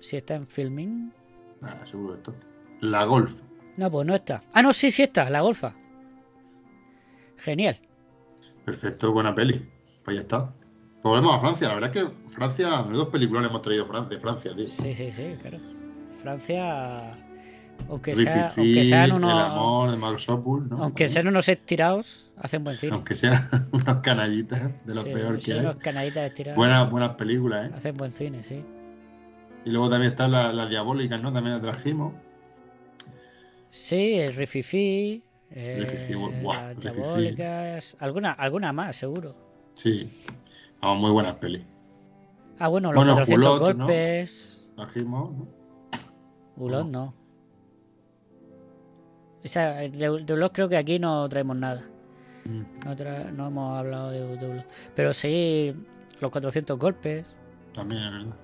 [0.00, 1.12] Si está en filming.
[1.62, 2.34] Ah, seguro que esto.
[2.80, 3.34] La Golf.
[3.76, 4.42] No, pues no está.
[4.52, 5.28] Ah, no, sí, sí está.
[5.30, 5.74] La golfa.
[7.36, 7.78] Genial.
[8.64, 9.68] Perfecto, buena peli.
[10.04, 10.52] Pues ya está.
[11.02, 11.68] Volvemos a Francia.
[11.68, 14.66] La verdad es que Francia, dos películas le hemos traído de Francia, tío.
[14.66, 15.77] Sí, sí, sí, claro.
[16.18, 16.96] Francia,
[17.88, 20.82] aunque, sea, aunque sean unos, El amor de Max Opul, ¿no?
[20.82, 22.92] aunque sean unos estirados, hacen buen cine.
[22.92, 25.60] Aunque sean unos canallitas de lo Sí, peor que hay.
[25.60, 26.56] unos canaditas estirados.
[26.56, 27.72] Buenas, buenas películas, ¿eh?
[27.76, 28.64] Hacen buen cine, sí.
[29.64, 31.32] Y luego también están las, las diabólicas, ¿no?
[31.32, 32.14] También las trajimos.
[33.68, 39.36] Sí, el Rififi, eh, Rififi, buah, las diabólicas, alguna, alguna más, seguro.
[39.74, 40.10] Sí.
[40.80, 41.62] Vamos, muy buenas pelis.
[42.58, 43.84] Ah, bueno, los Bueno, 400 Hulot, ¿no?
[43.84, 44.64] golpes.
[44.74, 45.57] Trajimos, ¿no?
[46.58, 47.14] Hulot no.
[49.42, 51.82] Esa, de, de creo que aquí no traemos nada.
[52.44, 52.84] Mm.
[52.84, 54.64] No, tra- no hemos hablado de, de.
[54.94, 55.74] Pero sí,
[56.20, 57.36] los 400 golpes.
[57.72, 58.34] También, es verdad.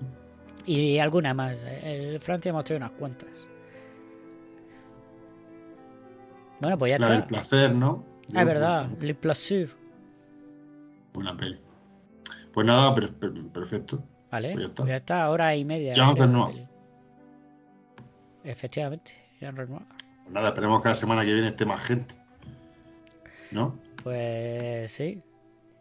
[0.65, 1.57] Y alguna más.
[1.83, 3.29] En Francia hemos traído unas cuantas.
[6.61, 7.27] Bueno, pues ya La del está.
[7.27, 8.05] placer, ¿no?
[8.33, 8.89] Ah, es verdad.
[9.01, 9.69] Le plaisir.
[11.13, 11.59] Buena peli.
[12.53, 14.01] Pues nada, per- per- perfecto.
[14.31, 14.53] Vale.
[14.53, 14.75] Pues ya está.
[14.83, 15.91] pues ya está, hora y media.
[15.91, 16.67] Jean creo, de Renoir.
[18.45, 19.85] Efectivamente, Jean Renoir.
[19.87, 22.15] Pues nada, esperemos que la semana que viene esté más gente.
[23.51, 23.77] ¿No?
[24.03, 25.21] Pues sí.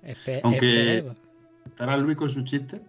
[0.03, 1.19] Espe- Aunque- esperemos.
[1.67, 2.83] ¿Estará Luis con su chiste?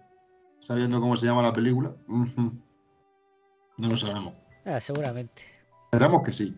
[0.58, 1.92] Sabiendo cómo se llama la película.
[2.08, 4.34] No lo sabemos.
[4.64, 5.42] Ah, seguramente.
[5.84, 6.56] Esperamos que sí.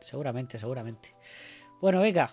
[0.00, 1.14] Seguramente, seguramente.
[1.80, 2.30] Bueno, venga.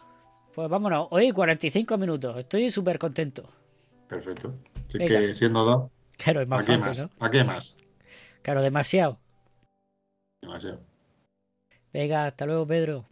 [0.54, 1.08] Pues vámonos.
[1.12, 2.38] Hoy 45 minutos.
[2.38, 3.50] Estoy súper contento.
[4.08, 4.56] Perfecto.
[4.88, 5.20] Así Venga.
[5.20, 7.12] que siendo dos, Claro, es ¿para más qué fácil, más?
[7.12, 7.18] ¿no?
[7.18, 7.78] ¿Para qué más?
[8.42, 9.20] Claro, demasiado.
[10.50, 10.80] Demasiado.
[11.94, 13.06] Venga, hasta luego, Pedro.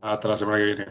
[0.00, 0.86] Hasta la semana que viene.